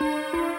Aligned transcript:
Música 0.00 0.49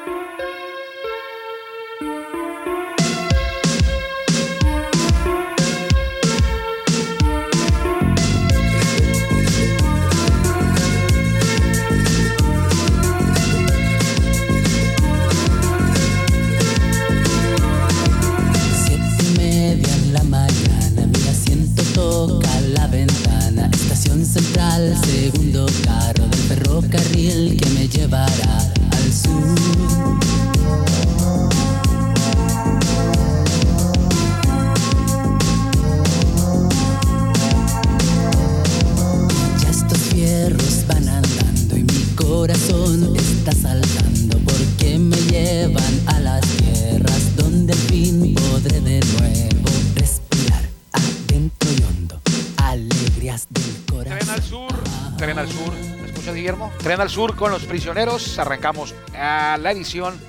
al 55.42 55.50
sur. 55.50 55.74
¿Me 56.02 56.08
escuchas, 56.08 56.36
Guillermo? 56.36 56.72
Tren 56.80 57.02
al 57.02 57.10
sur 57.10 57.36
con 57.36 57.52
los 57.52 57.64
prisioneros. 57.64 58.38
Arrancamos 58.40 58.94
a 59.18 59.58
la 59.60 59.72
edición 59.72 60.20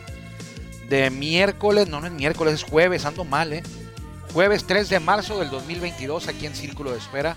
de 0.88 1.10
miércoles. 1.10 1.88
No, 1.88 2.00
no 2.00 2.06
es 2.06 2.12
miércoles, 2.12 2.54
es 2.54 2.62
jueves. 2.64 3.04
Ando 3.04 3.24
mal, 3.24 3.52
¿eh? 3.52 3.62
Jueves 4.32 4.64
3 4.66 4.88
de 4.88 5.00
marzo 5.00 5.38
del 5.38 5.50
2022 5.50 6.28
aquí 6.28 6.46
en 6.46 6.54
Círculo 6.54 6.90
de 6.92 6.98
Espera. 6.98 7.36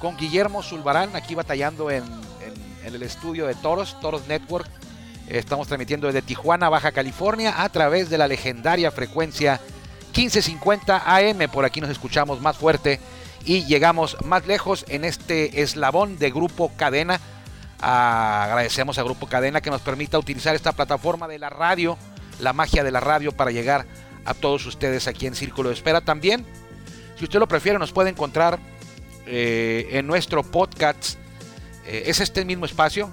Con 0.00 0.16
Guillermo 0.16 0.62
Zulbarán 0.62 1.14
aquí 1.14 1.34
batallando 1.36 1.90
en, 1.90 2.02
en- 2.04 2.86
en 2.86 2.94
el 2.94 3.02
estudio 3.04 3.46
de 3.46 3.54
Toros, 3.54 3.98
Toros 4.00 4.26
Network. 4.26 4.68
Estamos 5.28 5.68
transmitiendo 5.68 6.08
desde 6.08 6.22
Tijuana, 6.22 6.68
Baja 6.68 6.90
California, 6.90 7.62
a 7.62 7.68
través 7.68 8.10
de 8.10 8.18
la 8.18 8.26
legendaria 8.26 8.90
frecuencia 8.90 9.60
1550 10.16 11.02
AM. 11.06 11.48
Por 11.50 11.64
aquí 11.64 11.80
nos 11.80 11.90
escuchamos 11.90 12.40
más 12.40 12.56
fuerte 12.58 12.98
y 13.44 13.64
llegamos 13.64 14.16
más 14.24 14.46
lejos 14.46 14.84
en 14.88 15.04
este 15.04 15.62
eslabón 15.62 16.18
de 16.18 16.30
Grupo 16.30 16.72
Cadena. 16.76 17.20
Agradecemos 17.80 18.98
a 18.98 19.02
Grupo 19.02 19.26
Cadena 19.26 19.60
que 19.60 19.70
nos 19.70 19.80
permita 19.80 20.18
utilizar 20.18 20.54
esta 20.54 20.72
plataforma 20.72 21.26
de 21.26 21.38
la 21.38 21.50
radio, 21.50 21.98
la 22.40 22.52
magia 22.52 22.84
de 22.84 22.92
la 22.92 23.00
radio 23.00 23.32
para 23.32 23.50
llegar 23.50 23.86
a 24.24 24.34
todos 24.34 24.64
ustedes 24.66 25.08
aquí 25.08 25.26
en 25.26 25.34
Círculo 25.34 25.68
de 25.68 25.74
Espera. 25.74 26.00
También, 26.00 26.46
si 27.18 27.24
usted 27.24 27.40
lo 27.40 27.48
prefiere, 27.48 27.78
nos 27.78 27.92
puede 27.92 28.10
encontrar 28.10 28.58
eh, 29.26 29.88
en 29.92 30.06
nuestro 30.06 30.42
podcast. 30.42 31.16
Eh, 31.86 32.04
es 32.06 32.20
este 32.20 32.44
mismo 32.44 32.66
espacio, 32.66 33.10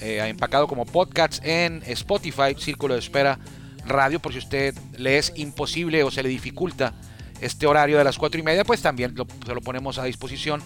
eh, 0.00 0.20
empacado 0.26 0.66
como 0.66 0.84
podcast 0.84 1.44
en 1.44 1.82
Spotify, 1.86 2.54
Círculo 2.58 2.94
de 2.94 3.00
Espera 3.00 3.38
Radio, 3.86 4.20
por 4.20 4.32
si 4.32 4.38
usted 4.38 4.74
le 4.98 5.16
es 5.16 5.32
imposible 5.36 6.02
o 6.02 6.10
se 6.10 6.22
le 6.22 6.28
dificulta 6.28 6.92
este 7.40 7.66
horario 7.66 7.98
de 7.98 8.04
las 8.04 8.18
cuatro 8.18 8.38
y 8.40 8.42
media, 8.42 8.64
pues 8.64 8.80
también 8.82 9.14
lo- 9.14 9.26
se 9.46 9.54
lo 9.54 9.60
ponemos 9.60 9.98
a 9.98 10.04
disposición. 10.04 10.62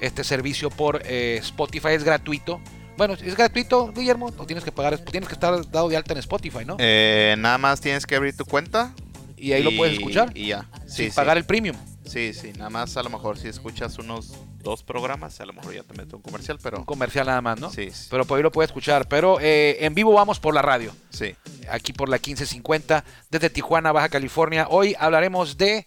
Este 0.00 0.24
servicio 0.24 0.70
por 0.70 1.02
eh, 1.04 1.38
Spotify 1.42 1.88
es 1.90 2.04
gratuito. 2.04 2.60
Bueno, 2.98 3.14
es 3.14 3.36
gratuito, 3.36 3.92
Guillermo, 3.92 4.32
o 4.38 4.46
tienes 4.46 4.64
que 4.64 4.72
pagar, 4.72 4.98
tienes 4.98 5.28
que 5.28 5.34
estar 5.34 5.70
dado 5.70 5.88
de 5.88 5.96
alta 5.96 6.12
en 6.14 6.18
Spotify, 6.18 6.64
¿no? 6.66 6.76
Eh, 6.78 7.34
nada 7.38 7.58
más 7.58 7.80
tienes 7.80 8.06
que 8.06 8.16
abrir 8.16 8.36
tu 8.36 8.44
cuenta. 8.44 8.94
y 9.38 9.52
ahí 9.52 9.62
lo 9.62 9.70
puedes 9.76 9.98
escuchar 9.98 10.32
Y 10.34 10.46
ya. 10.48 10.66
Sí, 10.86 10.96
sin 11.02 11.10
sí. 11.10 11.16
pagar 11.16 11.36
el 11.36 11.44
premium. 11.44 11.76
Sí, 12.06 12.32
sí. 12.32 12.52
Nada 12.56 12.70
más 12.70 12.96
a 12.96 13.02
lo 13.02 13.10
mejor 13.10 13.36
si 13.36 13.48
escuchas 13.48 13.98
unos 13.98 14.32
dos 14.62 14.82
programas, 14.82 15.40
a 15.40 15.46
lo 15.46 15.52
mejor 15.52 15.74
ya 15.74 15.82
te 15.82 15.92
meto 15.94 16.16
un 16.16 16.22
comercial, 16.22 16.58
pero. 16.62 16.78
Un 16.78 16.84
comercial 16.84 17.26
nada 17.26 17.40
más, 17.42 17.58
¿no? 17.60 17.70
Sí, 17.70 17.90
sí. 17.90 18.06
Pero 18.10 18.24
por 18.24 18.36
ahí 18.38 18.42
lo 18.42 18.50
puede 18.52 18.66
escuchar. 18.66 19.08
Pero 19.08 19.38
eh, 19.40 19.76
en 19.84 19.94
vivo 19.94 20.12
vamos 20.14 20.40
por 20.40 20.54
la 20.54 20.62
radio. 20.62 20.94
Sí. 21.10 21.34
aquí 21.70 21.92
por 21.92 22.08
la 22.08 22.16
1550 22.16 23.04
desde 23.30 23.50
Tijuana, 23.50 23.92
Baja 23.92 24.08
California. 24.08 24.66
Hoy 24.70 24.94
hablaremos 24.98 25.56
de... 25.58 25.86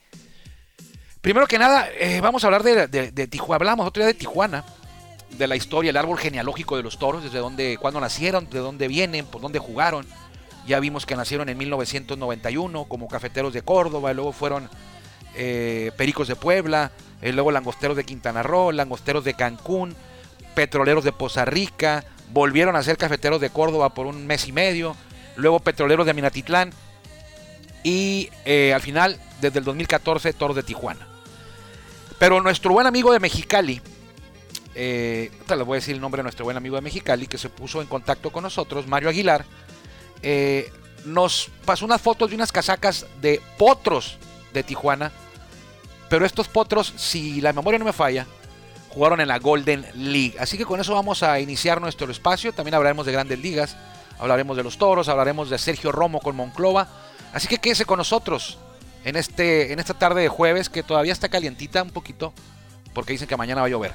Primero 1.21 1.47
que 1.47 1.59
nada, 1.59 1.89
eh, 1.99 2.21
vamos 2.21 2.43
a 2.43 2.47
hablar 2.47 2.63
de, 2.63 3.27
Tijuana. 3.27 3.55
Hablamos 3.55 3.85
otro 3.85 4.01
día 4.01 4.07
de 4.07 4.13
Tijuana, 4.13 4.63
de 5.31 5.47
la 5.47 5.57
historia, 5.57 5.89
el 5.89 5.97
árbol 5.97 6.17
genealógico 6.17 6.77
de 6.77 6.83
los 6.83 6.97
toros, 6.97 7.23
desde 7.23 7.39
dónde, 7.39 7.77
cuándo 7.77 7.99
nacieron, 7.99 8.49
de 8.49 8.59
dónde 8.59 8.87
vienen, 8.87 9.25
por 9.25 9.41
dónde 9.41 9.59
jugaron. 9.59 10.05
Ya 10.65 10.79
vimos 10.79 11.05
que 11.05 11.17
nacieron 11.17 11.49
en 11.49 11.57
1991 11.57 12.85
como 12.85 13.09
cafeteros 13.09 13.53
de 13.53 13.61
Córdoba, 13.63 14.11
y 14.11 14.15
luego 14.15 14.31
fueron 14.31 14.69
eh, 15.35 15.91
pericos 15.97 16.29
de 16.29 16.37
Puebla, 16.37 16.91
eh, 17.21 17.33
luego 17.33 17.51
langosteros 17.51 17.97
de 17.97 18.05
Quintana 18.05 18.41
Roo, 18.41 18.71
langosteros 18.71 19.25
de 19.25 19.33
Cancún, 19.33 19.97
petroleros 20.55 21.03
de 21.03 21.11
Poza 21.11 21.43
Rica, 21.43 22.05
volvieron 22.31 22.77
a 22.77 22.83
ser 22.83 22.95
cafeteros 22.95 23.41
de 23.41 23.49
Córdoba 23.49 23.93
por 23.93 24.05
un 24.05 24.25
mes 24.25 24.47
y 24.47 24.53
medio, 24.53 24.95
luego 25.35 25.59
petroleros 25.59 26.05
de 26.05 26.13
Minatitlán 26.13 26.71
y 27.83 28.29
al 28.73 28.81
final, 28.81 29.19
desde 29.41 29.59
el 29.59 29.65
2014, 29.65 30.31
toros 30.31 30.55
de 30.55 30.63
Tijuana. 30.63 31.08
Pero 32.19 32.41
nuestro 32.41 32.73
buen 32.73 32.85
amigo 32.85 33.13
de 33.13 33.19
Mexicali, 33.19 33.81
eh, 34.75 35.29
ahorita 35.31 35.55
les 35.55 35.65
voy 35.65 35.75
a 35.75 35.79
decir 35.79 35.95
el 35.95 36.01
nombre 36.01 36.19
de 36.19 36.23
nuestro 36.23 36.43
buen 36.43 36.57
amigo 36.57 36.75
de 36.75 36.81
Mexicali, 36.81 37.27
que 37.27 37.37
se 37.37 37.47
puso 37.49 37.81
en 37.81 37.87
contacto 37.87 38.29
con 38.29 38.43
nosotros, 38.43 38.87
Mario 38.87 39.07
Aguilar, 39.07 39.45
eh, 40.21 40.69
nos 41.05 41.49
pasó 41.63 41.85
unas 41.85 42.01
fotos 42.01 42.29
de 42.29 42.35
unas 42.35 42.51
casacas 42.51 43.05
de 43.21 43.41
potros 43.57 44.17
de 44.53 44.63
Tijuana. 44.63 45.13
Pero 46.09 46.25
estos 46.25 46.49
potros, 46.49 46.93
si 46.97 47.39
la 47.39 47.53
memoria 47.53 47.79
no 47.79 47.85
me 47.85 47.93
falla, 47.93 48.27
jugaron 48.89 49.21
en 49.21 49.29
la 49.29 49.39
Golden 49.39 49.85
League. 49.93 50.35
Así 50.39 50.57
que 50.57 50.65
con 50.65 50.81
eso 50.81 50.93
vamos 50.93 51.23
a 51.23 51.39
iniciar 51.39 51.79
nuestro 51.79 52.11
espacio. 52.11 52.51
También 52.51 52.75
hablaremos 52.75 53.05
de 53.05 53.13
grandes 53.13 53.39
ligas, 53.39 53.77
hablaremos 54.19 54.57
de 54.57 54.63
los 54.63 54.77
toros, 54.77 55.07
hablaremos 55.07 55.49
de 55.49 55.57
Sergio 55.57 55.93
Romo 55.93 56.19
con 56.19 56.35
Monclova. 56.35 56.87
Así 57.31 57.47
que 57.47 57.59
quédese 57.59 57.85
con 57.85 57.97
nosotros 57.97 58.57
en, 59.03 59.15
este, 59.15 59.73
en 59.73 59.79
esta 59.79 59.93
tarde 59.93 60.21
de 60.21 60.27
jueves 60.27 60.69
que 60.69 60.83
todavía 60.83 61.13
está 61.13 61.29
calientita 61.29 61.83
un 61.83 61.91
poquito 61.91 62.33
porque 62.93 63.13
dicen 63.13 63.27
que 63.27 63.37
mañana 63.37 63.61
va 63.61 63.67
a 63.67 63.69
llover. 63.69 63.93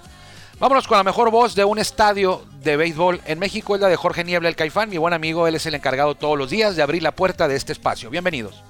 Vámonos 0.60 0.86
con 0.86 0.96
la 0.96 1.04
mejor 1.04 1.30
voz 1.30 1.54
de 1.54 1.64
un 1.64 1.78
estadio 1.78 2.44
de 2.62 2.76
béisbol 2.76 3.20
en 3.26 3.38
México, 3.38 3.74
es 3.74 3.80
la 3.80 3.88
de 3.88 3.96
Jorge 3.96 4.22
Niebla, 4.22 4.48
el 4.48 4.56
Caifán, 4.56 4.88
mi 4.88 4.98
buen 4.98 5.12
amigo, 5.12 5.48
él 5.48 5.56
es 5.56 5.66
el 5.66 5.74
encargado 5.74 6.14
todos 6.14 6.38
los 6.38 6.48
días 6.48 6.76
de 6.76 6.82
abrir 6.82 7.02
la 7.02 7.12
puerta 7.12 7.48
de 7.48 7.56
este 7.56 7.72
espacio. 7.72 8.08
Bienvenidos. 8.08 8.62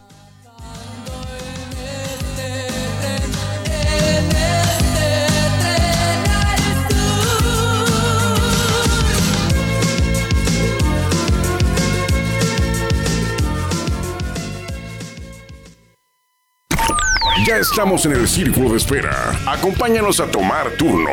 Ya 17.46 17.56
estamos 17.58 18.06
en 18.06 18.12
el 18.12 18.26
círculo 18.28 18.70
de 18.70 18.76
espera. 18.78 19.38
Acompáñanos 19.46 20.18
a 20.20 20.30
tomar 20.30 20.70
turno 20.78 21.10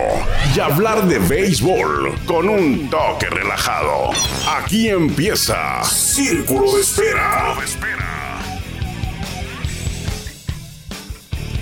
y 0.55 0.59
hablar 0.59 1.05
de 1.05 1.19
béisbol 1.19 2.15
con 2.25 2.47
un 2.47 2.89
toque 2.89 3.25
relajado. 3.29 4.11
Aquí 4.49 4.87
empieza 4.89 5.83
Círculo 5.83 6.75
de 6.75 6.81
Espera. 6.81 7.55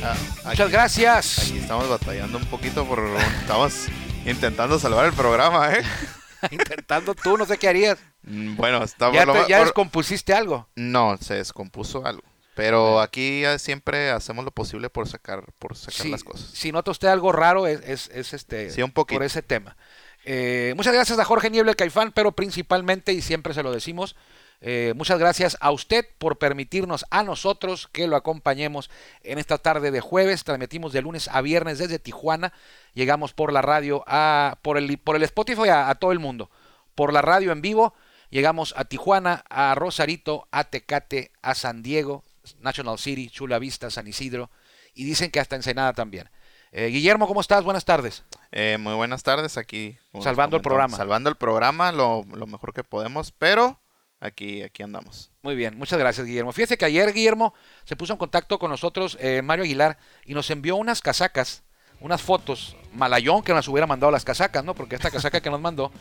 Ah, 0.03 0.15
Muchas 0.45 0.71
gracias. 0.71 1.39
Aquí 1.39 1.57
estamos 1.57 1.89
batallando 1.89 2.37
un 2.37 2.45
poquito 2.45 2.85
por. 2.85 2.99
Estamos 3.41 3.87
intentando 4.25 4.77
salvar 4.77 5.05
el 5.05 5.13
programa, 5.13 5.73
¿eh? 5.73 5.81
Intentando 6.51 7.15
tú, 7.15 7.37
no 7.37 7.45
sé 7.45 7.57
qué 7.57 7.67
harías. 7.69 7.97
Mm, 8.23 8.55
Bueno, 8.55 8.83
estamos. 8.83 9.15
Ya, 9.15 9.25
lo 9.25 9.33
te- 9.33 9.39
ma- 9.41 9.47
ya 9.47 9.57
por- 9.57 9.65
descompusiste 9.67 10.33
algo. 10.33 10.67
No, 10.75 11.17
se 11.17 11.33
descompuso 11.35 12.05
algo. 12.05 12.23
Pero 12.59 12.99
aquí 12.99 13.41
ya 13.41 13.57
siempre 13.57 14.11
hacemos 14.11 14.43
lo 14.45 14.51
posible 14.51 14.89
por 14.89 15.07
sacar, 15.07 15.45
por 15.59 15.75
sacar 15.75 16.01
Sí, 16.01 16.09
las 16.11 16.23
cosas. 16.23 16.49
Si 16.53 16.71
nota 16.71 16.91
usted 16.91 17.07
algo 17.07 17.31
raro, 17.31 17.67
es, 17.67 17.79
es- 17.87 18.09
es 18.13 18.33
este, 18.33 18.69
Sí, 18.71 18.81
un 18.81 18.91
poquito. 18.91 19.17
por 19.19 19.25
ese 19.25 19.41
tema. 19.41 19.77
Eh, 20.25 20.73
muchas 20.75 20.93
gracias 20.93 21.17
a 21.19 21.25
Jorge 21.25 21.49
Niebla, 21.49 21.71
el 21.71 21.77
Caifán, 21.77 22.11
pero 22.11 22.33
principalmente, 22.33 23.13
y 23.13 23.21
siempre 23.21 23.53
se 23.53 23.63
lo 23.63 23.71
decimos, 23.71 24.15
eh, 24.61 24.93
muchas 24.97 25.17
gracias 25.19 25.55
a 25.61 25.71
usted 25.71 26.05
por 26.17 26.37
permitirnos 26.37 27.05
a 27.09 27.23
nosotros 27.23 27.87
que 27.93 28.07
lo 28.07 28.17
acompañemos 28.17 28.89
en 29.23 29.39
esta 29.39 29.57
tarde 29.57 29.89
de 29.91 30.01
jueves. 30.01 30.43
Transmitimos 30.43 30.91
de 30.91 31.01
lunes 31.01 31.29
a 31.31 31.39
viernes 31.41 31.77
desde 31.77 31.97
Tijuana. 31.97 32.51
Llegamos 32.93 33.31
por 33.31 33.53
la 33.53 33.61
radio, 33.61 34.03
a, 34.05 34.57
por, 34.61 34.77
el, 34.77 34.97
por 34.97 35.15
el 35.15 35.23
Spotify 35.23 35.69
a, 35.69 35.89
a 35.89 35.95
todo 35.95 36.11
el 36.11 36.19
mundo. 36.19 36.51
Por 36.93 37.13
la 37.13 37.21
radio 37.21 37.53
en 37.53 37.61
vivo, 37.61 37.93
llegamos 38.29 38.73
a 38.75 38.83
Tijuana, 38.83 39.45
a 39.49 39.73
Rosarito, 39.75 40.49
a 40.51 40.65
Tecate, 40.65 41.31
a 41.41 41.55
San 41.55 41.81
Diego, 41.81 42.25
National 42.59 42.97
City, 42.99 43.29
Chula 43.29 43.59
Vista, 43.59 43.89
San 43.89 44.07
Isidro, 44.07 44.49
y 44.93 45.03
dicen 45.03 45.31
que 45.31 45.39
hasta 45.39 45.55
Ensenada 45.55 45.93
también. 45.93 46.29
Eh, 46.71 46.87
Guillermo, 46.87 47.27
¿cómo 47.27 47.41
estás? 47.41 47.63
Buenas 47.63 47.85
tardes. 47.85 48.23
Eh, 48.51 48.77
muy 48.79 48.93
buenas 48.93 49.23
tardes 49.23 49.57
aquí. 49.57 49.97
Salvando 50.21 50.57
el 50.57 50.61
programa. 50.61 50.97
Salvando 50.97 51.29
el 51.29 51.35
programa 51.35 51.91
lo, 51.91 52.23
lo 52.31 52.45
mejor 52.45 52.73
que 52.73 52.83
podemos, 52.83 53.31
pero 53.31 53.79
aquí, 54.19 54.61
aquí 54.61 54.83
andamos. 54.83 55.31
Muy 55.41 55.55
bien, 55.55 55.77
muchas 55.77 55.97
gracias, 55.97 56.27
Guillermo. 56.27 56.51
Fíjese 56.51 56.77
que 56.77 56.85
ayer, 56.85 57.11
Guillermo, 57.13 57.53
se 57.85 57.95
puso 57.95 58.13
en 58.13 58.19
contacto 58.19 58.59
con 58.59 58.69
nosotros 58.69 59.17
eh, 59.19 59.41
Mario 59.41 59.63
Aguilar 59.63 59.97
y 60.25 60.33
nos 60.33 60.49
envió 60.51 60.75
unas 60.75 61.01
casacas, 61.01 61.63
unas 61.99 62.21
fotos. 62.21 62.75
Malayón 62.93 63.43
que 63.43 63.53
nos 63.53 63.67
hubiera 63.67 63.87
mandado 63.87 64.11
las 64.11 64.25
casacas, 64.25 64.63
¿no? 64.63 64.75
Porque 64.75 64.95
esta 64.95 65.11
casaca 65.11 65.41
que 65.41 65.49
nos 65.49 65.61
mandó 65.61 65.91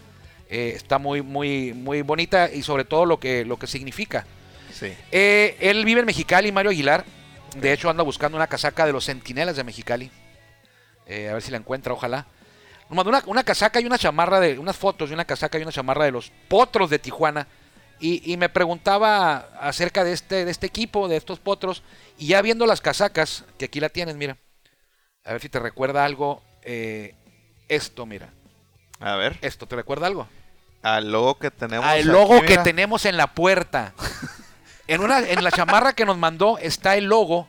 eh, 0.50 0.72
está 0.74 0.98
muy, 0.98 1.22
muy, 1.22 1.72
muy 1.72 2.02
bonita 2.02 2.50
y 2.52 2.62
sobre 2.62 2.84
todo 2.84 3.06
lo 3.06 3.20
que, 3.20 3.44
lo 3.44 3.58
que 3.58 3.66
significa. 3.66 4.26
Sí. 4.78 4.94
Eh, 5.10 5.56
él 5.60 5.84
vive 5.84 6.00
en 6.00 6.06
Mexicali, 6.06 6.52
Mario 6.52 6.70
Aguilar. 6.70 7.04
De 7.56 7.72
hecho, 7.72 7.88
anda 7.90 8.02
buscando 8.02 8.36
una 8.36 8.46
casaca 8.46 8.86
de 8.86 8.92
los 8.92 9.04
Centinelas 9.06 9.56
de 9.56 9.64
Mexicali. 9.64 10.10
Eh, 11.06 11.28
a 11.28 11.32
ver 11.32 11.42
si 11.42 11.50
la 11.50 11.56
encuentra, 11.56 11.92
ojalá. 11.92 12.26
Nos 12.88 12.96
mandó 12.96 13.10
una, 13.10 13.22
una 13.26 13.44
casaca 13.44 13.80
y 13.80 13.86
una 13.86 13.98
chamarra 13.98 14.40
de. 14.40 14.58
Unas 14.58 14.76
fotos 14.76 15.08
de 15.08 15.14
una 15.14 15.24
casaca 15.24 15.58
y 15.58 15.62
una 15.62 15.72
chamarra 15.72 16.04
de 16.04 16.12
los 16.12 16.30
potros 16.48 16.90
de 16.90 16.98
Tijuana. 16.98 17.46
Y, 18.00 18.32
y 18.32 18.36
me 18.36 18.48
preguntaba 18.48 19.48
acerca 19.60 20.04
de 20.04 20.12
este, 20.12 20.44
de 20.44 20.50
este 20.50 20.66
equipo, 20.66 21.08
de 21.08 21.16
estos 21.16 21.40
potros. 21.40 21.82
Y 22.16 22.28
ya 22.28 22.42
viendo 22.42 22.64
las 22.66 22.80
casacas, 22.80 23.44
que 23.58 23.64
aquí 23.64 23.80
la 23.80 23.88
tienes, 23.88 24.14
mira. 24.16 24.36
A 25.24 25.32
ver 25.32 25.40
si 25.40 25.48
te 25.48 25.58
recuerda 25.58 26.04
algo. 26.04 26.42
eh, 26.62 27.14
esto, 27.68 28.06
mira. 28.06 28.30
A 29.00 29.16
ver, 29.16 29.36
Esto, 29.42 29.66
¿te 29.66 29.76
recuerda 29.76 30.06
algo? 30.06 30.26
al 30.82 31.10
logo 31.12 31.38
que 31.38 31.50
tenemos. 31.50 31.84
Al 31.84 31.98
aquí, 31.98 32.08
logo 32.08 32.40
que 32.42 32.56
tenemos 32.58 33.04
en 33.04 33.16
la 33.16 33.26
puerta. 33.34 33.92
En, 34.88 35.02
una, 35.02 35.20
en 35.20 35.44
la 35.44 35.52
chamarra 35.52 35.92
que 35.92 36.06
nos 36.06 36.16
mandó 36.16 36.58
está 36.58 36.96
el 36.96 37.04
logo 37.04 37.46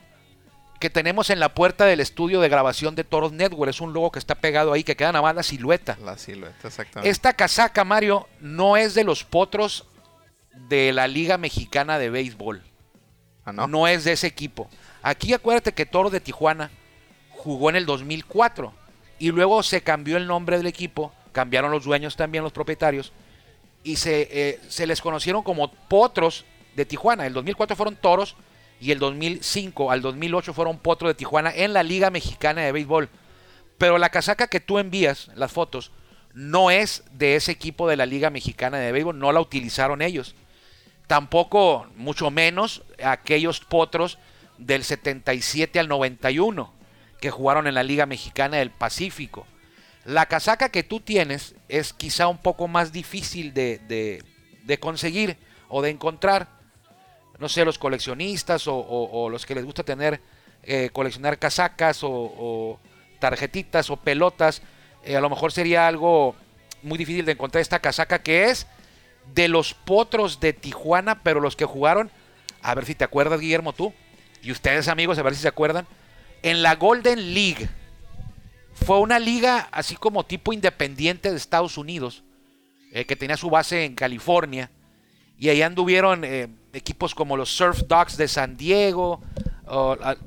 que 0.79 0.89
tenemos 0.89 1.29
en 1.29 1.39
la 1.39 1.53
puerta 1.53 1.85
del 1.85 1.99
estudio 1.99 2.39
de 2.41 2.49
grabación 2.49 2.95
de 2.95 3.03
Toros 3.03 3.31
Network. 3.31 3.69
Es 3.69 3.81
un 3.81 3.93
logo 3.93 4.11
que 4.11 4.19
está 4.19 4.35
pegado 4.35 4.73
ahí, 4.73 4.83
que 4.83 4.95
queda 4.95 5.11
nada 5.11 5.21
más 5.21 5.35
la 5.35 5.43
silueta. 5.43 5.97
La 6.03 6.17
silueta, 6.17 6.67
exactamente. 6.67 7.09
Esta 7.09 7.33
casaca, 7.33 7.83
Mario, 7.83 8.27
no 8.39 8.77
es 8.77 8.93
de 8.93 9.03
los 9.03 9.23
potros 9.23 9.85
de 10.53 10.93
la 10.93 11.07
Liga 11.07 11.37
Mexicana 11.37 11.97
de 11.97 12.09
Béisbol. 12.09 12.61
Ah, 13.45 13.53
¿no? 13.53 13.67
No 13.67 13.87
es 13.87 14.03
de 14.03 14.13
ese 14.13 14.27
equipo. 14.27 14.69
Aquí 15.01 15.33
acuérdate 15.33 15.73
que 15.73 15.85
Toros 15.85 16.11
de 16.11 16.19
Tijuana 16.21 16.71
jugó 17.31 17.69
en 17.69 17.77
el 17.77 17.85
2004 17.85 18.73
y 19.17 19.31
luego 19.31 19.63
se 19.63 19.81
cambió 19.81 20.17
el 20.17 20.27
nombre 20.27 20.57
del 20.57 20.67
equipo, 20.67 21.13
cambiaron 21.31 21.71
los 21.71 21.83
dueños 21.85 22.15
también, 22.15 22.43
los 22.43 22.53
propietarios, 22.53 23.11
y 23.83 23.95
se, 23.95 24.27
eh, 24.31 24.59
se 24.67 24.85
les 24.87 25.01
conocieron 25.01 25.43
como 25.43 25.71
Potros 25.71 26.45
de 26.75 26.85
Tijuana. 26.85 27.25
El 27.27 27.33
2004 27.33 27.75
fueron 27.75 27.95
Toros 27.95 28.35
y 28.79 28.91
el 28.91 28.99
2005 28.99 29.91
al 29.91 30.01
2008 30.01 30.53
fueron 30.53 30.79
Potros 30.79 31.09
de 31.09 31.15
Tijuana 31.15 31.51
en 31.53 31.73
la 31.73 31.83
Liga 31.83 32.09
Mexicana 32.09 32.61
de 32.61 32.71
Béisbol. 32.71 33.09
Pero 33.77 33.97
la 33.97 34.09
casaca 34.09 34.47
que 34.47 34.59
tú 34.59 34.79
envías, 34.79 35.29
las 35.35 35.51
fotos, 35.51 35.91
no 36.33 36.69
es 36.71 37.03
de 37.11 37.35
ese 37.35 37.51
equipo 37.51 37.87
de 37.89 37.97
la 37.97 38.05
Liga 38.05 38.29
Mexicana 38.29 38.77
de 38.77 38.91
Béisbol, 38.91 39.17
no 39.19 39.31
la 39.31 39.41
utilizaron 39.41 40.01
ellos 40.01 40.35
tampoco, 41.07 41.87
mucho 41.95 42.29
menos, 42.29 42.83
aquellos 43.03 43.61
potros 43.61 44.19
del 44.59 44.83
77 44.83 45.79
al 45.79 45.87
91 45.87 46.71
que 47.19 47.31
jugaron 47.31 47.65
en 47.65 47.73
la 47.73 47.81
Liga 47.81 48.05
Mexicana 48.05 48.57
del 48.57 48.69
Pacífico. 48.69 49.47
La 50.05 50.27
casaca 50.27 50.69
que 50.69 50.83
tú 50.83 50.99
tienes 50.99 51.55
es 51.67 51.93
quizá 51.93 52.27
un 52.27 52.37
poco 52.37 52.67
más 52.67 52.91
difícil 52.91 53.55
de, 53.55 53.79
de- 53.79 54.23
de 54.65 54.79
conseguir 54.79 55.37
o 55.67 55.81
de 55.81 55.89
encontrar. 55.89 56.58
No 57.39 57.47
sé, 57.47 57.63
los 57.63 57.79
coleccionistas 57.79 58.63
o, 58.67 59.29
los 59.31 59.45
que 59.45 59.55
les 59.55 59.63
gusta 59.63 59.83
tener, 59.83 60.19
eh, 60.63 60.89
coleccionar 60.91 61.39
casacas 61.39 62.01
o, 62.03 62.79
tarjetitas 63.19 63.89
o 63.89 63.97
pelotas, 63.97 64.61
eh, 65.03 65.15
a 65.15 65.21
lo 65.21 65.29
mejor 65.29 65.51
sería 65.51 65.87
algo 65.87 66.35
muy 66.83 66.97
difícil 66.97 67.25
de 67.25 67.33
encontrar 67.33 67.61
esta 67.61 67.79
casaca 67.79 68.21
que 68.21 68.45
es 68.45 68.67
de 69.33 69.47
los 69.47 69.73
potros 69.73 70.39
de 70.39 70.53
Tijuana, 70.53 71.21
pero 71.23 71.39
los 71.39 71.55
que 71.55 71.65
jugaron, 71.65 72.11
a 72.61 72.75
ver 72.75 72.85
si 72.85 72.95
te 72.95 73.03
acuerdas, 73.03 73.39
Guillermo, 73.39 73.73
tú, 73.73 73.93
y 74.41 74.51
ustedes, 74.51 74.87
amigos, 74.87 75.17
a 75.17 75.23
ver 75.23 75.35
si 75.35 75.41
se 75.41 75.47
acuerdan, 75.47 75.87
en 76.43 76.61
la 76.61 76.75
Golden 76.75 77.33
League. 77.33 77.69
Fue 78.73 78.99
una 78.99 79.19
liga 79.19 79.67
así 79.71 79.95
como 79.95 80.25
tipo 80.25 80.53
independiente 80.53 81.29
de 81.29 81.37
Estados 81.37 81.77
Unidos, 81.77 82.23
eh, 82.91 83.05
que 83.05 83.15
tenía 83.15 83.37
su 83.37 83.49
base 83.49 83.85
en 83.85 83.95
California, 83.95 84.71
y 85.37 85.49
ahí 85.49 85.61
anduvieron 85.61 86.23
equipos 86.73 87.15
como 87.15 87.37
los 87.37 87.49
Surf 87.49 87.83
Dogs 87.87 88.17
de 88.17 88.27
San 88.27 88.57
Diego. 88.57 89.21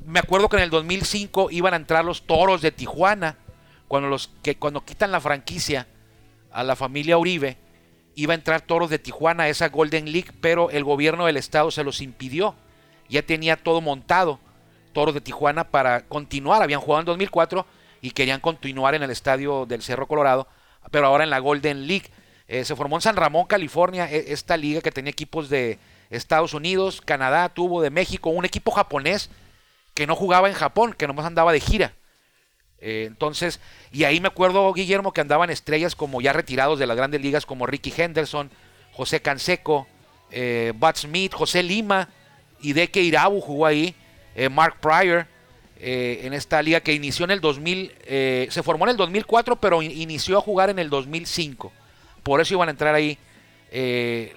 me 0.07 0.21
acuerdo 0.21 0.49
que 0.49 0.57
en 0.57 0.63
el 0.63 0.71
2005 0.71 1.51
iban 1.51 1.75
a 1.75 1.77
entrar 1.77 2.05
los 2.05 2.27
Toros 2.27 2.63
de 2.63 2.73
Tijuana, 2.73 3.39
cuando, 3.89 4.09
los, 4.09 4.31
que, 4.43 4.57
cuando 4.57 4.85
quitan 4.85 5.13
la 5.13 5.21
franquicia 5.21 5.87
a 6.51 6.63
la 6.63 6.77
familia 6.77 7.19
Uribe 7.19 7.59
iba 8.15 8.33
a 8.33 8.37
entrar 8.37 8.61
Toros 8.61 8.91
de 8.91 8.99
Tijuana 8.99 9.45
a 9.45 9.49
esa 9.49 9.69
Golden 9.69 10.13
League, 10.13 10.31
pero 10.41 10.71
el 10.71 10.85
gobierno 10.85 11.27
del 11.27 11.37
estado 11.37 11.71
se 11.71 11.85
los 11.85 12.01
impidió. 12.01 12.55
Ya 13.09 13.23
tenía 13.23 13.57
todo 13.57 13.81
montado 13.81 14.39
Toros 14.93 15.15
de 15.15 15.21
Tijuana 15.21 15.65
para 15.65 16.07
continuar. 16.07 16.63
Habían 16.63 16.81
jugado 16.81 17.01
en 17.01 17.07
2004 17.07 17.67
y 18.01 18.11
querían 18.11 18.41
continuar 18.41 18.95
en 18.95 19.03
el 19.03 19.11
estadio 19.11 19.67
del 19.67 19.83
Cerro 19.83 20.07
Colorado, 20.07 20.49
pero 20.91 21.07
ahora 21.07 21.25
en 21.25 21.31
la 21.31 21.39
Golden 21.39 21.87
League. 21.87 22.11
Eh, 22.49 22.65
se 22.65 22.77
formó 22.77 22.97
en 22.97 23.03
San 23.03 23.17
Ramón, 23.17 23.47
California, 23.47 24.11
e- 24.11 24.33
esta 24.33 24.57
liga 24.57 24.81
que 24.81 24.91
tenía 24.91 25.11
equipos 25.11 25.49
de 25.49 25.79
Estados 26.13 26.55
Unidos, 26.55 27.01
Canadá, 27.01 27.49
tuvo 27.49 27.83
de 27.83 27.91
México, 27.91 28.31
un 28.31 28.45
equipo 28.45 28.71
japonés 28.71 29.31
que 29.95 30.07
no 30.07 30.15
jugaba 30.17 30.49
en 30.49 30.55
Japón, 30.55 30.95
que 30.97 31.07
nomás 31.07 31.27
andaba 31.27 31.53
de 31.53 31.61
gira. 31.61 31.93
Eh, 32.81 33.05
entonces, 33.07 33.61
y 33.93 34.05
ahí 34.05 34.21
me 34.21 34.29
acuerdo, 34.29 34.73
Guillermo, 34.73 35.13
que 35.13 35.21
andaban 35.21 35.51
estrellas 35.51 35.95
como 35.95 36.21
ya 36.21 36.33
retirados 36.33 36.79
de 36.79 36.87
las 36.87 36.97
grandes 36.97 37.21
ligas, 37.21 37.47
como 37.47 37.67
Ricky 37.67 37.93
Henderson, 37.97 38.51
José 38.93 39.21
Canseco, 39.23 39.87
eh, 40.31 40.73
Bud 40.75 40.95
Smith, 40.97 41.33
José 41.35 41.63
Lima, 41.63 42.09
y 42.61 42.73
Deke 42.73 43.01
Irabu 43.03 43.41
jugó 43.41 43.67
ahí, 43.67 43.95
eh, 44.35 44.49
Mark 44.49 44.79
Pryor, 44.81 45.27
en 45.85 46.33
esta 46.33 46.63
liga 46.63 46.81
que 46.81 46.93
inició 46.93 47.25
en 47.25 47.33
el 47.33 47.41
2000, 47.41 47.93
eh, 48.05 48.47
se 48.51 48.63
formó 48.63 48.85
en 48.85 48.91
el 48.91 48.97
2004, 48.97 49.57
pero 49.57 49.83
in- 49.83 49.91
inició 49.91 50.39
a 50.39 50.41
jugar 50.41 50.71
en 50.71 50.79
el 50.79 50.89
2005. 50.89 51.73
Por 52.23 52.41
eso 52.41 52.55
iban 52.55 52.69
a 52.69 52.71
entrar 52.71 52.95
ahí 52.95 53.19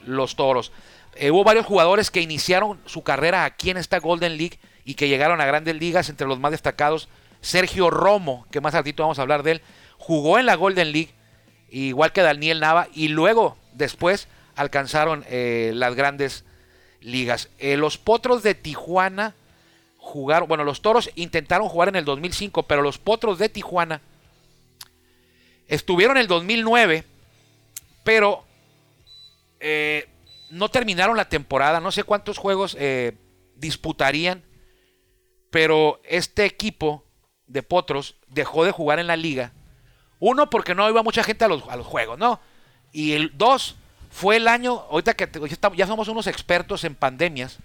los 0.06 0.36
toros. 0.36 0.72
Eh, 1.16 1.32
hubo 1.32 1.44
varios 1.46 1.66
jugadores 1.66 2.12
que 2.12 2.22
iniciaron 2.22 2.80
su 2.86 3.02
carrera 3.02 3.46
aquí 3.46 3.70
en 3.70 3.78
esta 3.78 4.00
Golden 4.00 4.38
League 4.38 4.60
y 4.84 4.96
que 4.96 5.08
llegaron 5.08 5.40
a 5.40 5.46
grandes 5.46 5.76
ligas, 5.76 6.10
entre 6.10 6.28
los 6.28 6.40
más 6.40 6.52
destacados, 6.52 7.08
Sergio 7.42 7.90
Romo, 7.90 8.46
que 8.52 8.60
más 8.60 8.74
ratito 8.74 9.04
vamos 9.04 9.18
a 9.18 9.22
hablar 9.22 9.44
de 9.44 9.54
él, 9.54 9.62
jugó 9.98 10.40
en 10.40 10.46
la 10.46 10.56
Golden 10.56 10.92
League, 10.92 11.14
igual 11.70 12.12
que 12.12 12.22
Daniel 12.22 12.60
Nava, 12.60 12.88
y 12.94 13.08
luego, 13.08 13.58
después, 13.74 14.28
alcanzaron 14.56 15.24
eh, 15.30 15.72
las 15.74 15.96
grandes 15.96 16.44
ligas. 17.00 17.50
Eh, 17.60 17.78
los 17.78 17.98
Potros 17.98 18.44
de 18.44 18.54
Tijuana 18.54 19.36
jugaron, 19.98 20.50
bueno, 20.50 20.66
los 20.66 20.82
Toros 20.82 21.10
intentaron 21.16 21.70
jugar 21.70 21.88
en 21.88 21.96
el 21.96 22.06
2005, 22.06 22.64
pero 22.64 22.82
los 22.82 22.98
Potros 22.98 23.40
de 23.40 23.48
Tijuana 23.48 24.02
estuvieron 25.68 26.18
en 26.18 26.22
el 26.22 26.28
2009, 26.28 27.06
pero 28.04 28.44
no 30.50 30.70
terminaron 30.70 31.18
la 31.18 31.30
temporada, 31.30 31.80
no 31.80 31.92
sé 31.92 32.04
cuántos 32.04 32.38
juegos 32.38 32.76
eh, 32.80 33.18
disputarían, 33.56 34.44
pero 35.50 36.02
este 36.04 36.46
equipo 36.46 37.06
de 37.48 37.64
Potros 37.64 38.16
dejó 38.28 38.66
de 38.66 38.72
jugar 38.72 39.00
en 39.00 39.08
la 39.08 39.16
liga. 39.16 39.54
Uno, 40.20 40.50
porque 40.50 40.76
no 40.76 40.90
iba 40.90 41.04
mucha 41.04 41.24
gente 41.24 41.46
a 41.46 41.48
los, 41.48 41.64
a 41.70 41.76
los 41.76 41.86
juegos, 41.86 42.18
¿no? 42.18 42.40
Y 42.92 43.14
el 43.14 43.38
dos, 43.38 43.76
fue 44.10 44.38
el 44.38 44.48
año, 44.48 44.86
ahorita 44.90 45.14
que 45.14 45.30
ya 45.76 45.88
somos 45.88 46.08
unos 46.08 46.28
expertos 46.28 46.84
en 46.86 46.96
pandemias, 46.96 47.58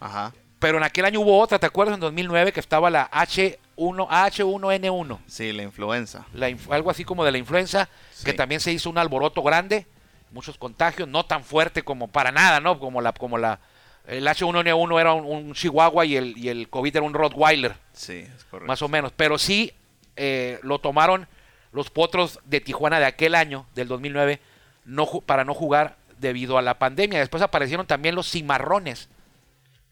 Ajá. 0.00 0.32
pero 0.60 0.78
en 0.78 0.84
aquel 0.84 1.04
año 1.04 1.20
hubo 1.20 1.38
otra, 1.40 1.58
¿te 1.58 1.66
acuerdas? 1.66 1.94
En 1.94 2.00
2009 2.00 2.52
que 2.52 2.60
estaba 2.60 2.88
la 2.88 3.10
H1, 3.10 3.58
H1N1, 3.76 5.18
Sí, 5.26 5.52
la 5.52 5.62
influenza. 5.64 6.26
la 6.32 6.48
algo 6.70 6.90
así 6.90 7.04
como 7.04 7.24
de 7.24 7.32
la 7.32 7.38
influenza, 7.38 7.88
que 8.24 8.32
también 8.32 8.60
se 8.60 8.72
hizo 8.72 8.88
un 8.90 8.98
alboroto 8.98 9.42
grande, 9.42 9.86
muchos 10.30 10.56
contagios, 10.58 11.08
no 11.08 11.24
tan 11.26 11.44
fuerte 11.44 11.82
como 11.82 12.08
para 12.08 12.32
nada, 12.32 12.60
¿no? 12.60 12.78
Como 12.78 13.00
la, 13.00 13.12
como 13.12 13.38
la, 13.38 13.60
el 14.06 14.26
H1N1 14.26 15.00
era 15.00 15.12
un, 15.12 15.24
un 15.24 15.54
Chihuahua 15.54 16.04
y 16.06 16.16
el, 16.16 16.36
y 16.38 16.48
el 16.48 16.68
COVID 16.68 16.96
era 16.96 17.04
un 17.04 17.14
Rottweiler, 17.14 17.74
Sí, 17.92 18.18
es 18.18 18.44
correcto. 18.44 18.66
más 18.68 18.82
o 18.82 18.88
menos, 18.88 19.12
pero 19.16 19.38
sí 19.38 19.72
eh, 20.16 20.58
lo 20.62 20.78
tomaron 20.78 21.26
los 21.72 21.90
potros 21.90 22.40
de 22.44 22.60
Tijuana 22.60 22.98
de 22.98 23.06
aquel 23.06 23.34
año, 23.34 23.66
del 23.74 23.88
2009, 23.88 24.40
no, 24.84 25.06
para 25.26 25.44
no 25.44 25.52
jugar 25.54 25.96
debido 26.18 26.56
a 26.58 26.62
la 26.62 26.78
pandemia. 26.78 27.18
Después 27.20 27.42
aparecieron 27.42 27.86
también 27.86 28.14
los 28.14 28.30
cimarrones 28.30 29.08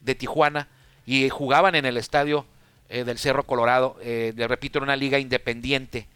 de 0.01 0.15
Tijuana 0.15 0.67
y 1.05 1.29
jugaban 1.29 1.75
en 1.75 1.85
el 1.85 1.97
estadio 1.97 2.45
eh, 2.89 3.03
del 3.03 3.17
Cerro 3.19 3.43
Colorado. 3.43 3.95
Eh, 4.01 4.33
le 4.35 4.47
repito, 4.47 4.79
en 4.79 4.83
una 4.83 4.95
liga 4.95 5.19
independiente 5.19 6.07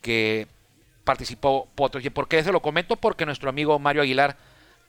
que 0.00 0.46
participó 1.06 1.68
Potros. 1.74 2.04
¿Y 2.04 2.10
por 2.10 2.28
qué 2.28 2.42
se 2.44 2.52
lo 2.52 2.60
comento? 2.60 2.96
Porque 2.96 3.24
nuestro 3.24 3.48
amigo 3.48 3.78
Mario 3.78 4.02
Aguilar 4.02 4.36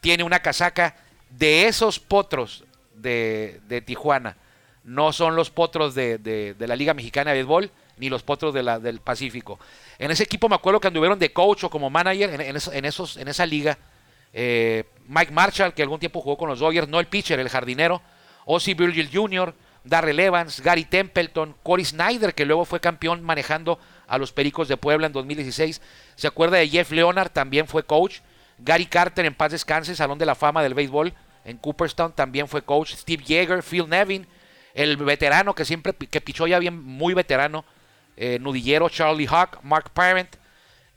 tiene 0.01 0.24
una 0.25 0.39
casaca 0.41 0.95
de 1.29 1.67
esos 1.67 2.00
potros 2.00 2.65
de, 2.95 3.62
Tijuana. 3.86 4.36
No 4.83 5.13
son 5.13 5.36
los 5.36 5.50
potros 5.51 5.93
de, 5.95 6.17
de- 6.17 6.67
la 6.67 6.75
Liga 6.75 6.93
Mexicana 6.93 7.31
de 7.31 7.38
Béisbol 7.38 7.71
ni 7.97 8.09
los 8.09 8.24
potros 8.24 8.53
del 8.53 9.00
Pacífico. 9.00 9.59
En 10.00 10.12
ese 10.12 10.24
equipo 10.24 10.50
me 10.50 10.55
acuerdo 10.55 10.79
que 10.79 10.88
anduvieron 10.88 11.17
de 11.19 11.31
coach 11.31 11.63
o 11.63 11.69
como 11.69 11.89
manager 11.89 12.29
en, 12.33 12.41
en 12.41 12.86
esos, 12.86 13.17
en 13.17 13.27
esa 13.27 13.45
liga. 13.45 13.77
eh, 14.33 14.83
Mike 15.07 15.31
Marshall, 15.31 15.74
que 15.74 15.81
algún 15.83 16.00
tiempo 16.00 16.19
jugó 16.21 16.38
con 16.38 16.50
los 16.50 16.59
Dodgers, 16.59 16.88
no 16.89 17.00
el 17.00 17.07
pitcher, 17.07 17.39
el 17.39 17.50
jardinero, 17.50 18.01
Ozzy 18.45 18.74
Virgil 18.74 19.09
Jr., 19.12 19.53
Darrell 19.83 20.19
Evans, 20.19 20.59
Gary 20.62 20.83
Templeton, 20.86 21.55
Corey 21.63 21.86
Snyder, 21.86 22.33
que 22.36 22.45
luego 22.45 22.65
fue 22.65 22.79
campeón 22.81 23.24
manejando 23.24 23.79
a 24.07 24.17
los 24.17 24.31
Pericos 24.31 24.67
de 24.67 24.77
Puebla 24.77 25.07
en 25.07 25.13
2016. 25.13 25.81
¿Se 26.15 26.27
acuerda 26.27 26.57
de 26.57 26.67
Jeff 26.67 26.91
Leonard? 26.91 27.29
También 27.29 27.67
fue 27.67 27.83
coach. 27.83 28.19
Gary 28.59 28.85
Carter, 28.85 29.25
en 29.25 29.35
paz 29.35 29.51
descanse, 29.51 29.95
Salón 29.95 30.17
de 30.17 30.25
la 30.25 30.35
Fama 30.35 30.63
del 30.63 30.73
Béisbol 30.73 31.13
en 31.47 31.57
Cooperstown, 31.57 32.11
también 32.11 32.47
fue 32.47 32.61
coach. 32.61 32.93
Steve 32.93 33.23
Yeager, 33.23 33.63
Phil 33.63 33.87
Nevin, 33.87 34.27
el 34.73 34.97
veterano 34.97 35.55
que 35.55 35.63
siempre 35.63 35.93
que 35.93 36.21
pichó 36.21 36.45
ya 36.45 36.59
bien, 36.59 36.77
muy 36.83 37.13
veterano, 37.13 37.63
eh, 38.17 38.37
nudillero 38.39 38.89
Charlie 38.89 39.27
Hawk, 39.27 39.59
Mark 39.63 39.91
Parent, 39.91 40.35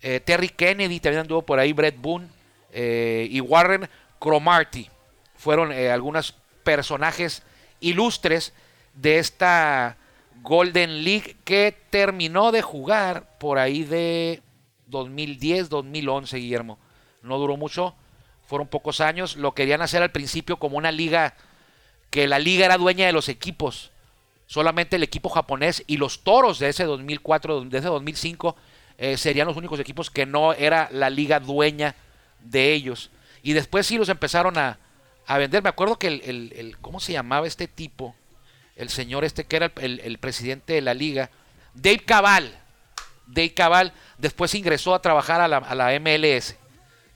eh, 0.03 0.21
Terry 0.21 0.49
Kennedy, 0.49 0.99
también 0.99 1.21
anduvo 1.21 1.43
por 1.43 1.59
ahí, 1.59 1.73
Brett 1.73 1.97
Boone 1.99 2.29
eh, 2.73 3.29
y 3.31 3.41
Warren 3.41 3.89
Cromarty. 4.19 4.91
Fueron 5.37 5.73
algunos 5.73 6.35
personajes 6.65 7.43
ilustres 7.81 8.53
de 8.95 9.19
esta 9.19 9.97
Golden 10.43 11.05
League 11.05 11.37
que 11.45 11.77
terminó 11.91 12.53
de 12.53 12.63
jugar 12.63 13.39
por 13.39 13.59
ahí 13.59 13.85
de 13.85 14.43
2010-2011, 14.91 16.39
Guillermo. 16.39 16.79
No 17.23 17.39
duró 17.39 17.57
mucho, 17.57 17.95
fueron 18.47 18.69
pocos 18.69 19.01
años. 19.01 19.37
Lo 19.37 19.55
querían 19.55 19.83
hacer 19.83 20.03
al 20.03 20.11
principio 20.11 20.59
como 20.59 20.77
una 20.77 20.93
liga, 20.93 21.35
que 22.11 22.27
la 22.27 22.39
liga 22.39 22.67
era 22.67 22.79
dueña 22.79 23.07
de 23.07 23.13
los 23.13 23.29
equipos. 23.29 23.93
Solamente 24.47 24.97
el 24.97 25.03
equipo 25.03 25.29
japonés 25.29 25.85
y 25.87 25.97
los 25.97 26.25
toros 26.25 26.59
de 26.59 26.69
ese 26.69 26.85
2004, 26.85 27.65
de 27.67 27.79
ese 27.79 27.87
2005, 27.87 28.57
eh, 28.99 29.17
serían 29.17 29.47
los 29.47 29.57
únicos 29.57 29.79
equipos 29.79 30.11
que 30.11 30.27
no 30.27 30.53
era 30.53 30.89
la 30.91 31.09
liga 31.09 31.39
dueña 31.39 31.95
de 32.41 32.73
ellos. 32.73 33.11
Y 33.43 33.53
después 33.53 33.87
sí 33.87 33.97
los 33.97 34.09
empezaron 34.09 34.59
a, 34.59 34.79
a 35.27 35.39
vender. 35.39 35.63
Me 35.63 35.69
acuerdo 35.69 35.99
que 35.99 36.09
el, 36.09 36.53
el, 36.55 36.77
¿cómo 36.81 36.99
se 36.99 37.13
llamaba 37.13 37.47
este 37.47 37.69
tipo? 37.69 38.15
El 38.81 38.89
señor 38.89 39.25
este 39.27 39.45
que 39.45 39.57
era 39.57 39.71
el, 39.77 40.19
presidente 40.19 40.73
de 40.73 40.81
la 40.81 40.95
liga, 40.95 41.29
Dave 41.75 41.99
Cabal. 42.01 42.51
Dave 43.27 43.53
Cabal 43.53 43.93
después 44.17 44.55
ingresó 44.55 44.95
a 44.95 45.03
trabajar 45.03 45.43
a 45.43 45.49
la, 45.49 45.59
a 45.59 45.75
la 45.75 46.01
MLS. 46.01 46.57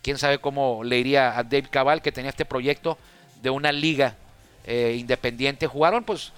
Quién 0.03 0.19
sabe 0.19 0.39
cómo 0.39 0.85
le 0.85 0.99
iría 0.99 1.39
a 1.39 1.43
Dave 1.43 1.71
Cabal 1.71 2.03
que 2.03 2.13
tenía 2.13 2.29
este 2.29 2.45
proyecto 2.45 2.99
de 3.41 3.49
una 3.49 3.73
liga 3.73 4.15
eh, 4.67 4.97
independiente. 4.99 5.67
Jugaron 5.67 6.05
pues 6.05 6.33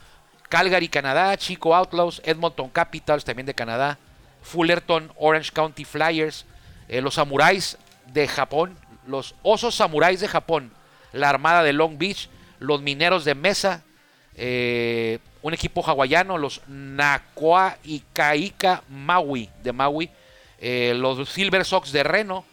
Calgary, 0.49 0.89
Canadá, 0.89 1.37
Chico 1.37 1.75
Outlaws, 1.75 2.23
Edmonton 2.25 2.69
Capitals 2.69 3.25
también 3.25 3.47
de 3.47 3.55
Canadá, 3.55 3.99
Fullerton, 4.43 5.13
Orange 5.17 5.51
County 5.53 5.85
Flyers, 5.85 6.47
eh, 6.87 7.01
los 7.01 7.15
Samuráis 7.15 7.79
de 8.07 8.29
Japón, 8.29 8.79
los 9.09 9.35
Osos 9.43 9.75
Samuráis 9.75 10.21
de 10.21 10.29
Japón, 10.29 10.73
la 11.13 11.29
Armada 11.29 11.65
de 11.65 11.73
Long 11.73 11.99
Beach, 11.99 12.29
los 12.61 12.81
Mineros 12.81 13.25
de 13.25 13.35
Mesa, 13.35 13.83
eh, 14.37 15.19
un 15.43 15.55
equipo 15.55 15.83
hawaiano, 15.83 16.39
los 16.39 16.61
Nakua 16.69 17.79
Ikaika 17.85 18.83
Maui 18.89 19.49
de 19.63 19.73
Maui, 19.73 20.11
eh, 20.59 20.95
los 20.97 21.29
Silver 21.29 21.65
Sox 21.65 21.93
de 21.93 22.03
Reno, 22.03 22.45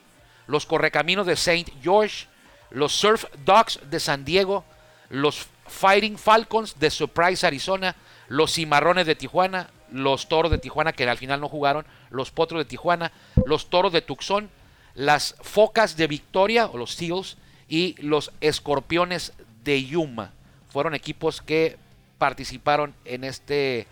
los 0.47 0.65
Correcaminos 0.65 1.25
de 1.25 1.33
St. 1.33 1.71
George, 1.81 2.27
los 2.69 2.93
Surf 2.93 3.25
Dogs 3.45 3.79
de 3.89 3.99
San 3.99 4.25
Diego, 4.25 4.63
los 5.09 5.47
Fighting 5.67 6.17
Falcons 6.17 6.79
de 6.79 6.89
Surprise, 6.89 7.45
Arizona, 7.45 7.95
los 8.27 8.53
Cimarrones 8.53 9.05
de 9.05 9.15
Tijuana, 9.15 9.69
los 9.91 10.27
Toros 10.27 10.51
de 10.51 10.57
Tijuana 10.57 10.93
que 10.93 11.07
al 11.07 11.17
final 11.17 11.39
no 11.39 11.49
jugaron, 11.49 11.85
los 12.09 12.31
Potros 12.31 12.59
de 12.59 12.65
Tijuana, 12.65 13.11
los 13.45 13.69
Toros 13.69 13.93
de 13.93 14.01
Tucson, 14.01 14.49
las 14.95 15.35
Focas 15.41 15.97
de 15.97 16.07
Victoria 16.07 16.67
o 16.67 16.77
los 16.77 16.93
Seals 16.93 17.37
y 17.67 17.95
los 18.01 18.31
Escorpiones 18.41 19.33
de 19.63 19.83
Yuma. 19.83 20.31
Fueron 20.73 20.95
equipos 20.95 21.43
que 21.43 21.77
participaron 22.17 22.95
en 23.05 23.23
este 23.23 23.85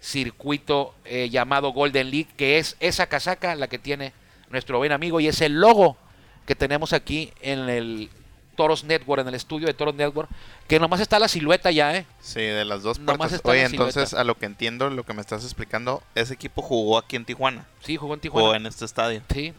circuito 0.00 0.94
eh, 1.04 1.28
llamado 1.28 1.74
Golden 1.74 2.10
League, 2.10 2.30
que 2.38 2.56
es 2.56 2.74
esa 2.80 3.06
casaca 3.06 3.54
la 3.54 3.68
que 3.68 3.78
tiene 3.78 4.14
nuestro 4.48 4.78
buen 4.78 4.92
amigo 4.92 5.20
y 5.20 5.28
es 5.28 5.42
el 5.42 5.60
logo 5.60 5.98
que 6.46 6.54
tenemos 6.54 6.94
aquí 6.94 7.34
en 7.42 7.68
el 7.68 8.08
Toros 8.56 8.82
Network, 8.84 9.20
en 9.20 9.28
el 9.28 9.34
estudio 9.34 9.66
de 9.66 9.74
Toros 9.74 9.94
Network, 9.94 10.30
que 10.68 10.80
nomás 10.80 11.00
está 11.00 11.18
la 11.18 11.28
silueta 11.28 11.70
ya, 11.70 11.94
¿eh? 11.98 12.06
Sí, 12.20 12.40
de 12.40 12.64
las 12.64 12.82
dos 12.82 12.98
partes. 12.98 13.42
Oye, 13.44 13.64
entonces, 13.64 14.14
a 14.14 14.24
lo 14.24 14.38
que 14.38 14.46
entiendo, 14.46 14.88
lo 14.88 15.04
que 15.04 15.12
me 15.12 15.20
estás 15.20 15.44
explicando, 15.44 16.02
ese 16.14 16.32
equipo 16.32 16.62
jugó 16.62 16.96
aquí 16.96 17.16
en 17.16 17.26
Tijuana. 17.26 17.66
Sí, 17.80 17.98
jugó 17.98 18.14
en 18.14 18.20
Tijuana. 18.20 18.48
O 18.48 18.54
en 18.54 18.64
este 18.64 18.86
estadio. 18.86 19.20
Sí. 19.30 19.52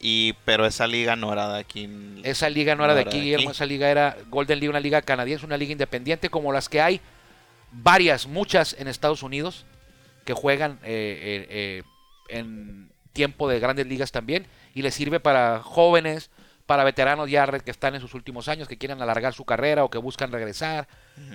Y, 0.00 0.34
pero 0.44 0.64
esa 0.64 0.86
liga 0.86 1.16
no 1.16 1.32
era 1.32 1.48
de 1.52 1.58
aquí. 1.58 1.88
Esa 2.22 2.48
liga 2.48 2.74
no, 2.76 2.84
era 2.84 2.94
de 2.94 3.00
aquí, 3.00 3.20
Guillermo. 3.20 3.50
Esa 3.50 3.66
liga 3.66 3.90
era 3.90 4.16
Golden 4.28 4.60
League, 4.60 4.70
una 4.70 4.80
liga 4.80 5.02
canadiense, 5.02 5.44
una 5.44 5.56
liga 5.56 5.72
independiente, 5.72 6.30
como 6.30 6.52
las 6.52 6.68
que 6.68 6.80
hay 6.80 7.00
varias, 7.72 8.26
muchas 8.26 8.76
en 8.78 8.86
Estados 8.86 9.22
Unidos, 9.22 9.66
que 10.24 10.34
juegan 10.34 10.78
eh, 10.84 11.18
eh, 11.20 11.46
eh, 11.50 11.82
en 12.28 12.90
tiempo 13.12 13.48
de 13.48 13.58
grandes 13.58 13.86
ligas 13.86 14.12
también. 14.12 14.46
Y 14.72 14.82
les 14.82 14.94
sirve 14.94 15.18
para 15.18 15.62
jóvenes, 15.64 16.30
para 16.66 16.84
veteranos 16.84 17.28
ya 17.28 17.46
que 17.58 17.70
están 17.70 17.96
en 17.96 18.00
sus 18.00 18.14
últimos 18.14 18.46
años, 18.46 18.68
que 18.68 18.78
quieren 18.78 19.02
alargar 19.02 19.34
su 19.34 19.44
carrera 19.44 19.82
o 19.82 19.90
que 19.90 19.98
buscan 19.98 20.30
regresar. 20.30 20.86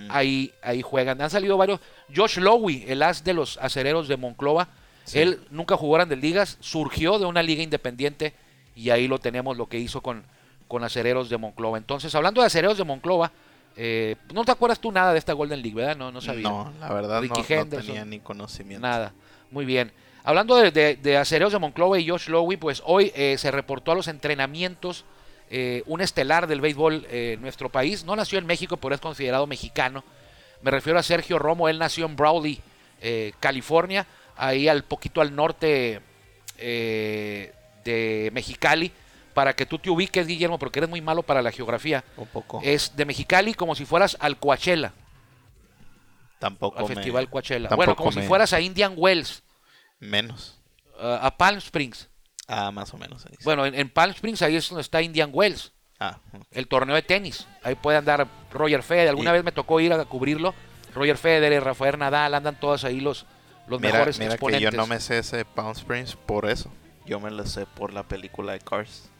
ahí, 0.08 0.54
ahí 0.62 0.80
juegan. 0.80 1.20
Han 1.20 1.28
salido 1.28 1.58
varios. 1.58 1.80
Josh 2.14 2.38
Lowy, 2.38 2.84
el 2.88 3.02
as 3.02 3.24
de 3.24 3.34
los 3.34 3.58
acereros 3.58 4.08
de 4.08 4.16
Monclova. 4.16 4.68
Él 5.12 5.40
nunca 5.50 5.76
jugó 5.76 5.94
grandes 5.94 6.18
ligas, 6.18 6.56
surgió 6.60 7.18
de 7.18 7.26
una 7.26 7.42
liga 7.42 7.62
independiente 7.62 8.32
y 8.74 8.90
ahí 8.90 9.08
lo 9.08 9.18
tenemos 9.18 9.56
lo 9.56 9.68
que 9.68 9.78
hizo 9.78 10.00
con, 10.00 10.24
con 10.68 10.84
Acereros 10.84 11.28
de 11.28 11.38
Monclova. 11.38 11.78
Entonces, 11.78 12.14
hablando 12.14 12.40
de 12.40 12.46
Acereros 12.46 12.78
de 12.78 12.84
Monclova, 12.84 13.30
eh, 13.76 14.16
no 14.32 14.44
te 14.44 14.52
acuerdas 14.52 14.80
tú 14.80 14.92
nada 14.92 15.12
de 15.12 15.18
esta 15.18 15.32
Golden 15.32 15.60
League, 15.60 15.74
¿verdad? 15.74 15.96
No, 15.96 16.12
no 16.12 16.20
sabía. 16.20 16.48
No, 16.48 16.72
la 16.78 16.92
verdad 16.92 17.22
no, 17.22 17.66
tenía 17.66 18.04
ni 18.04 18.20
conocimiento. 18.20 18.86
Nada. 18.86 19.12
Muy 19.50 19.64
bien. 19.64 19.92
Hablando 20.22 20.56
de, 20.56 20.96
de, 20.96 21.16
Acereros 21.16 21.52
de 21.52 21.58
Monclova 21.58 21.98
y 21.98 22.08
Josh 22.08 22.28
Lowy, 22.28 22.56
pues 22.56 22.82
hoy 22.86 23.12
eh, 23.14 23.36
se 23.38 23.50
reportó 23.50 23.92
a 23.92 23.94
los 23.94 24.08
entrenamientos 24.08 25.04
eh, 25.50 25.82
un 25.86 26.00
estelar 26.00 26.46
del 26.46 26.60
béisbol 26.60 27.06
en 27.10 27.42
nuestro 27.42 27.68
país. 27.68 28.04
No 28.04 28.16
nació 28.16 28.38
en 28.38 28.46
México, 28.46 28.78
pero 28.78 28.94
es 28.94 29.00
considerado 29.00 29.46
mexicano. 29.46 30.02
Me 30.62 30.70
refiero 30.70 30.98
a 30.98 31.02
Sergio 31.02 31.38
Romo. 31.38 31.68
Él 31.68 31.78
nació 31.78 32.06
en 32.06 32.16
Brawley, 32.16 32.60
California, 33.38 34.06
ahí 34.34 34.66
al 34.66 34.84
poquito 34.84 35.20
al 35.20 35.36
norte 35.36 36.00
de 37.84 38.30
Mexicali, 38.32 38.92
para 39.34 39.54
que 39.54 39.66
tú 39.66 39.78
te 39.78 39.90
ubiques, 39.90 40.26
Guillermo, 40.26 40.58
porque 40.58 40.78
eres 40.78 40.90
muy 40.90 41.00
malo 41.00 41.22
para 41.22 41.42
la 41.42 41.52
geografía. 41.52 42.04
Un 42.16 42.26
poco. 42.26 42.60
Es 42.64 42.96
de 42.96 43.04
Mexicali 43.04 43.54
como 43.54 43.74
si 43.74 43.84
fueras 43.84 44.16
al 44.20 44.38
Coachella. 44.38 44.92
Tampoco. 46.38 46.78
Al 46.78 46.86
Festival 46.86 47.28
Coachella. 47.28 47.68
Bueno, 47.74 47.96
como 47.96 48.12
si 48.12 48.22
fueras 48.22 48.52
a 48.52 48.60
Indian 48.60 48.94
Wells. 48.96 49.42
Menos. 49.98 50.58
a 50.98 51.36
Palm 51.36 51.58
Springs. 51.58 52.08
Ah, 52.46 52.70
más 52.70 52.92
o 52.92 52.98
menos. 52.98 53.24
Bueno, 53.42 53.64
en, 53.64 53.88
Palm 53.88 54.10
Springs 54.10 54.42
ahí 54.42 54.56
es 54.56 54.68
donde 54.68 54.82
está 54.82 55.00
Indian 55.02 55.30
Wells. 55.32 55.72
Ah. 55.98 56.18
El 56.50 56.68
torneo 56.68 56.94
de 56.94 57.02
tenis. 57.02 57.46
Ahí 57.62 57.74
puede 57.74 57.98
andar 57.98 58.28
Roger 58.52 58.82
Federer. 58.82 59.10
Alguna 59.10 59.32
vez 59.32 59.44
me 59.44 59.52
tocó 59.52 59.80
ir 59.80 59.92
a 59.92 60.04
cubrirlo. 60.04 60.54
Roger 60.94 61.16
Federer, 61.16 61.64
Rafael 61.64 61.98
Nadal, 61.98 62.34
andan 62.34 62.58
todos 62.60 62.84
ahí 62.84 63.00
los, 63.00 63.26
los 63.66 63.80
mejores 63.80 64.18
mira 64.18 64.36
que 64.38 64.60
yo 64.60 64.70
no 64.70 64.86
me 64.86 65.00
sé 65.00 65.18
ese 65.18 65.44
Palm 65.44 65.72
Springs 65.72 66.14
por 66.14 66.48
eso. 66.48 66.70
Yo 67.06 67.20
me 67.20 67.30
lo 67.30 67.46
sé 67.46 67.66
por 67.66 67.92
la 67.92 68.02
película 68.02 68.52
de 68.52 68.60
Cars. 68.60 69.10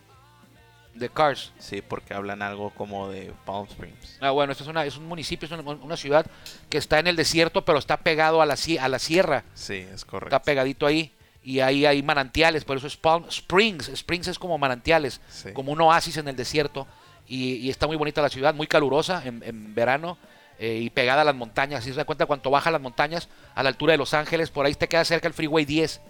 ¿De 0.94 1.08
Cars? 1.08 1.52
Sí, 1.58 1.82
porque 1.82 2.14
hablan 2.14 2.40
algo 2.40 2.70
como 2.70 3.08
de 3.08 3.32
Palm 3.44 3.66
Springs. 3.66 4.18
Ah, 4.20 4.30
bueno, 4.30 4.52
esto 4.52 4.62
es, 4.62 4.70
una, 4.70 4.84
es 4.84 4.96
un 4.96 5.06
municipio, 5.06 5.46
es 5.46 5.52
una, 5.52 5.96
ciudad 5.96 6.24
que 6.70 6.78
está 6.78 7.00
en 7.00 7.08
el 7.08 7.16
desierto, 7.16 7.64
pero 7.64 7.78
está 7.78 7.96
pegado 7.98 8.40
a 8.40 8.46
la, 8.46 8.56
a 8.80 8.88
la 8.88 8.98
sierra. 8.98 9.44
Sí, 9.54 9.86
es 9.92 10.04
correcto. 10.04 10.34
Está 10.34 10.42
pegadito 10.44 10.86
ahí. 10.86 11.12
Y 11.42 11.60
ahí 11.60 11.84
hay 11.84 12.02
manantiales, 12.02 12.64
por 12.64 12.76
eso 12.76 12.86
es 12.86 12.96
Palm 12.96 13.26
Springs. 13.28 13.88
Springs 13.88 14.28
es 14.28 14.38
como 14.38 14.56
manantiales, 14.56 15.20
como 15.52 15.72
un 15.72 15.80
oasis 15.80 16.16
en 16.16 16.28
el 16.28 16.36
desierto. 16.36 16.86
Y, 17.26 17.68
está 17.68 17.86
muy 17.86 17.96
bonita 17.96 18.22
la 18.22 18.30
ciudad, 18.30 18.54
muy 18.54 18.66
calurosa 18.66 19.22
en, 19.24 19.74
verano. 19.74 20.16
Eh, 20.58 20.78
y 20.84 20.90
pegada 20.90 21.22
a 21.22 21.24
las 21.24 21.34
montañas. 21.34 21.82
Si 21.82 21.90
se 21.90 21.96
da 21.96 22.04
cuenta, 22.04 22.26
cuando 22.26 22.48
baja 22.48 22.70
las 22.70 22.80
montañas 22.80 23.28
a 23.56 23.62
la 23.64 23.70
altura 23.70 23.92
de 23.92 23.98
Los 23.98 24.14
Ángeles, 24.14 24.50
por 24.50 24.64
ahí 24.64 24.74
te 24.74 24.86
queda 24.88 25.04
cerca 25.04 25.26
el 25.26 25.34
Freeway 25.34 25.64
10 25.64 26.00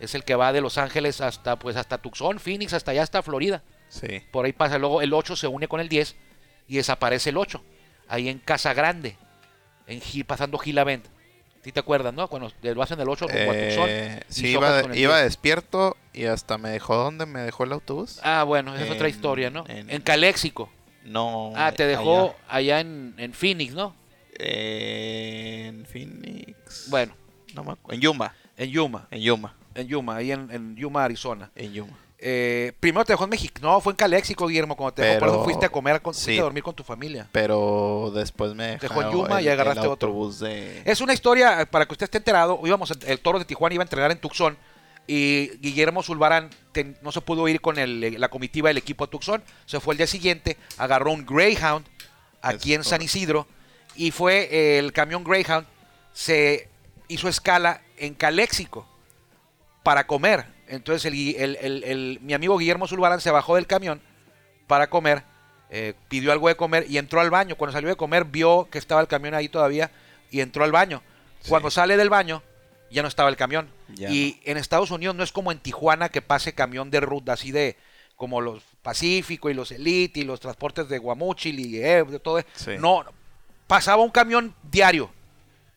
es 0.00 0.14
el 0.14 0.24
que 0.24 0.34
va 0.34 0.52
de 0.52 0.60
Los 0.60 0.78
Ángeles 0.78 1.20
hasta 1.20 1.56
pues 1.56 1.76
hasta 1.76 1.98
Tucson, 1.98 2.40
Phoenix, 2.40 2.72
hasta 2.72 2.90
allá 2.90 3.02
hasta 3.02 3.22
Florida. 3.22 3.62
Sí. 3.88 4.22
Por 4.30 4.46
ahí 4.46 4.52
pasa, 4.52 4.78
luego 4.78 5.02
el 5.02 5.12
8 5.12 5.36
se 5.36 5.46
une 5.46 5.68
con 5.68 5.80
el 5.80 5.88
10 5.88 6.16
y 6.68 6.76
desaparece 6.76 7.30
el 7.30 7.36
8. 7.36 7.62
Ahí 8.08 8.28
en 8.28 8.38
Casa 8.38 8.72
Grande, 8.72 9.16
en 9.86 10.00
pasando 10.24 10.58
Gila 10.58 10.84
Bend. 10.84 11.04
¿Sí 11.62 11.72
te 11.72 11.80
acuerdas, 11.80 12.14
no? 12.14 12.26
Cuando 12.28 12.50
lo 12.62 12.82
hacen 12.82 12.98
el 12.98 13.08
8 13.08 13.26
con 13.26 13.36
eh, 13.36 14.22
Sí, 14.28 14.48
iba, 14.48 14.96
iba 14.96 15.20
despierto 15.20 15.98
y 16.14 16.24
hasta 16.24 16.56
me 16.56 16.70
dejó 16.70 16.96
¿dónde 16.96 17.26
me 17.26 17.40
dejó 17.40 17.64
el 17.64 17.72
autobús? 17.72 18.18
Ah, 18.22 18.44
bueno, 18.44 18.74
esa 18.74 18.84
es 18.86 18.90
otra 18.90 19.10
historia, 19.10 19.50
¿no? 19.50 19.64
En, 19.68 20.00
Caléxico. 20.00 20.70
No. 21.04 21.52
Ah, 21.54 21.72
te 21.72 21.86
dejó 21.86 22.34
allá, 22.48 22.80
en, 22.80 23.14
en, 23.18 23.34
Phoenix, 23.34 23.74
¿no? 23.74 23.94
en 24.38 25.84
Phoenix. 25.84 26.86
Bueno. 26.88 27.14
No 27.54 27.64
me 27.64 27.74
en 27.94 28.00
Yuma. 28.00 28.34
En 28.56 28.70
Yuma. 28.70 29.06
En 29.10 29.20
Yuma 29.20 29.54
en 29.74 29.86
Yuma, 29.86 30.16
ahí 30.16 30.32
en, 30.32 30.76
Yuma, 30.76 31.04
Arizona. 31.04 31.50
En 31.54 31.72
Yuma. 31.72 31.96
Eh, 32.22 32.72
primero 32.80 33.02
te 33.04 33.14
dejó 33.14 33.24
en 33.24 33.30
México. 33.30 33.54
No, 33.62 33.80
fue 33.80 33.92
en 33.94 33.96
Caléxico, 33.96 34.46
Guillermo, 34.46 34.76
cuando 34.76 34.92
te 34.94 35.02
dejó. 35.02 35.18
Por 35.20 35.28
eso 35.28 35.36
Pero- 35.36 35.44
fuiste 35.44 35.66
a 35.66 35.68
comer, 35.70 36.02
con, 36.02 36.12
sí. 36.12 36.24
fuiste 36.24 36.40
a 36.40 36.44
dormir 36.44 36.62
con 36.62 36.74
tu 36.74 36.82
familia. 36.84 37.26
Pero 37.32 38.12
después 38.14 38.54
me 38.54 38.76
Dejó 38.76 38.84
en 39.00 39.06
dejaron 39.08 39.12
Yuma 39.12 39.40
y 39.40 39.46
el- 39.46 39.52
agarraste 39.52 39.80
el 39.86 39.86
otro. 39.88 40.30
de... 40.38 40.82
Es 40.84 41.00
una 41.00 41.14
historia, 41.14 41.62
eh, 41.62 41.66
para 41.66 41.86
que 41.86 41.92
usted 41.94 42.04
esté 42.04 42.18
enterado, 42.18 42.60
íbamos, 42.64 42.90
el 43.06 43.20
Toro 43.20 43.38
de 43.38 43.46
Tijuana 43.46 43.74
iba 43.74 43.82
a 43.82 43.86
entrenar 43.86 44.10
en 44.10 44.18
Tucson 44.18 44.56
y 45.06 45.48
Guillermo 45.60 46.02
Zulbarán 46.02 46.50
ten- 46.72 46.96
no 47.00 47.10
se 47.10 47.22
pudo 47.22 47.48
ir 47.48 47.62
con 47.62 47.78
el- 47.78 48.20
la 48.20 48.28
comitiva 48.28 48.68
del 48.68 48.76
equipo 48.76 49.04
a 49.04 49.06
Tucson, 49.06 49.42
se 49.64 49.80
fue 49.80 49.94
el 49.94 49.98
día 49.98 50.06
siguiente, 50.06 50.58
agarró 50.76 51.12
un 51.12 51.24
Greyhound 51.24 51.86
aquí 52.42 52.72
Es 52.74 52.78
en 52.80 52.84
San. 52.84 53.00
Isidro 53.02 53.46
y 53.96 54.10
fue 54.10 54.46
eh, 54.52 54.78
el 54.78 54.92
camión 54.92 55.24
Greyhound, 55.24 55.66
se 56.12 56.68
hizo 57.08 57.28
escala 57.28 57.80
en 57.96 58.12
Caléxico 58.12 58.86
para 59.90 60.06
comer. 60.06 60.46
Entonces 60.68 61.04
el 61.04 62.20
mi 62.22 62.32
amigo 62.32 62.56
Guillermo 62.56 62.86
Zulbarán 62.86 63.20
se 63.20 63.32
bajó 63.32 63.56
del 63.56 63.66
camión 63.66 64.00
para 64.68 64.88
comer, 64.88 65.24
eh, 65.68 65.94
pidió 66.06 66.30
algo 66.30 66.46
de 66.46 66.54
comer 66.54 66.86
y 66.88 66.96
entró 66.96 67.20
al 67.20 67.28
baño. 67.28 67.56
Cuando 67.56 67.72
salió 67.72 67.88
de 67.88 67.96
comer 67.96 68.24
vio 68.24 68.68
que 68.70 68.78
estaba 68.78 69.00
el 69.00 69.08
camión 69.08 69.34
ahí 69.34 69.48
todavía 69.48 69.90
y 70.30 70.42
entró 70.42 70.62
al 70.62 70.70
baño. 70.70 71.02
Sí. 71.40 71.48
Cuando 71.48 71.72
sale 71.72 71.96
del 71.96 72.08
baño 72.08 72.40
ya 72.88 73.02
no 73.02 73.08
estaba 73.08 73.30
el 73.30 73.36
camión. 73.36 73.68
Ya 73.88 74.10
y 74.10 74.40
en 74.44 74.58
Estados 74.58 74.92
Unidos 74.92 75.16
no 75.16 75.24
es 75.24 75.32
como 75.32 75.50
en 75.50 75.58
Tijuana 75.58 76.08
que 76.08 76.22
pase 76.22 76.52
camión 76.52 76.88
de 76.92 77.00
ruta 77.00 77.32
así 77.32 77.50
de 77.50 77.76
como 78.14 78.40
los 78.40 78.62
Pacífico 78.82 79.50
y 79.50 79.54
los 79.54 79.72
Elite 79.72 80.20
y 80.20 80.22
los 80.22 80.38
transportes 80.38 80.88
de 80.88 80.98
Guamuchil 80.98 81.58
y 81.58 81.82
eh, 81.82 82.04
de 82.04 82.20
todo. 82.20 82.40
Sí. 82.54 82.76
No, 82.78 83.04
pasaba 83.66 84.04
un 84.04 84.10
camión 84.10 84.54
diario 84.62 85.10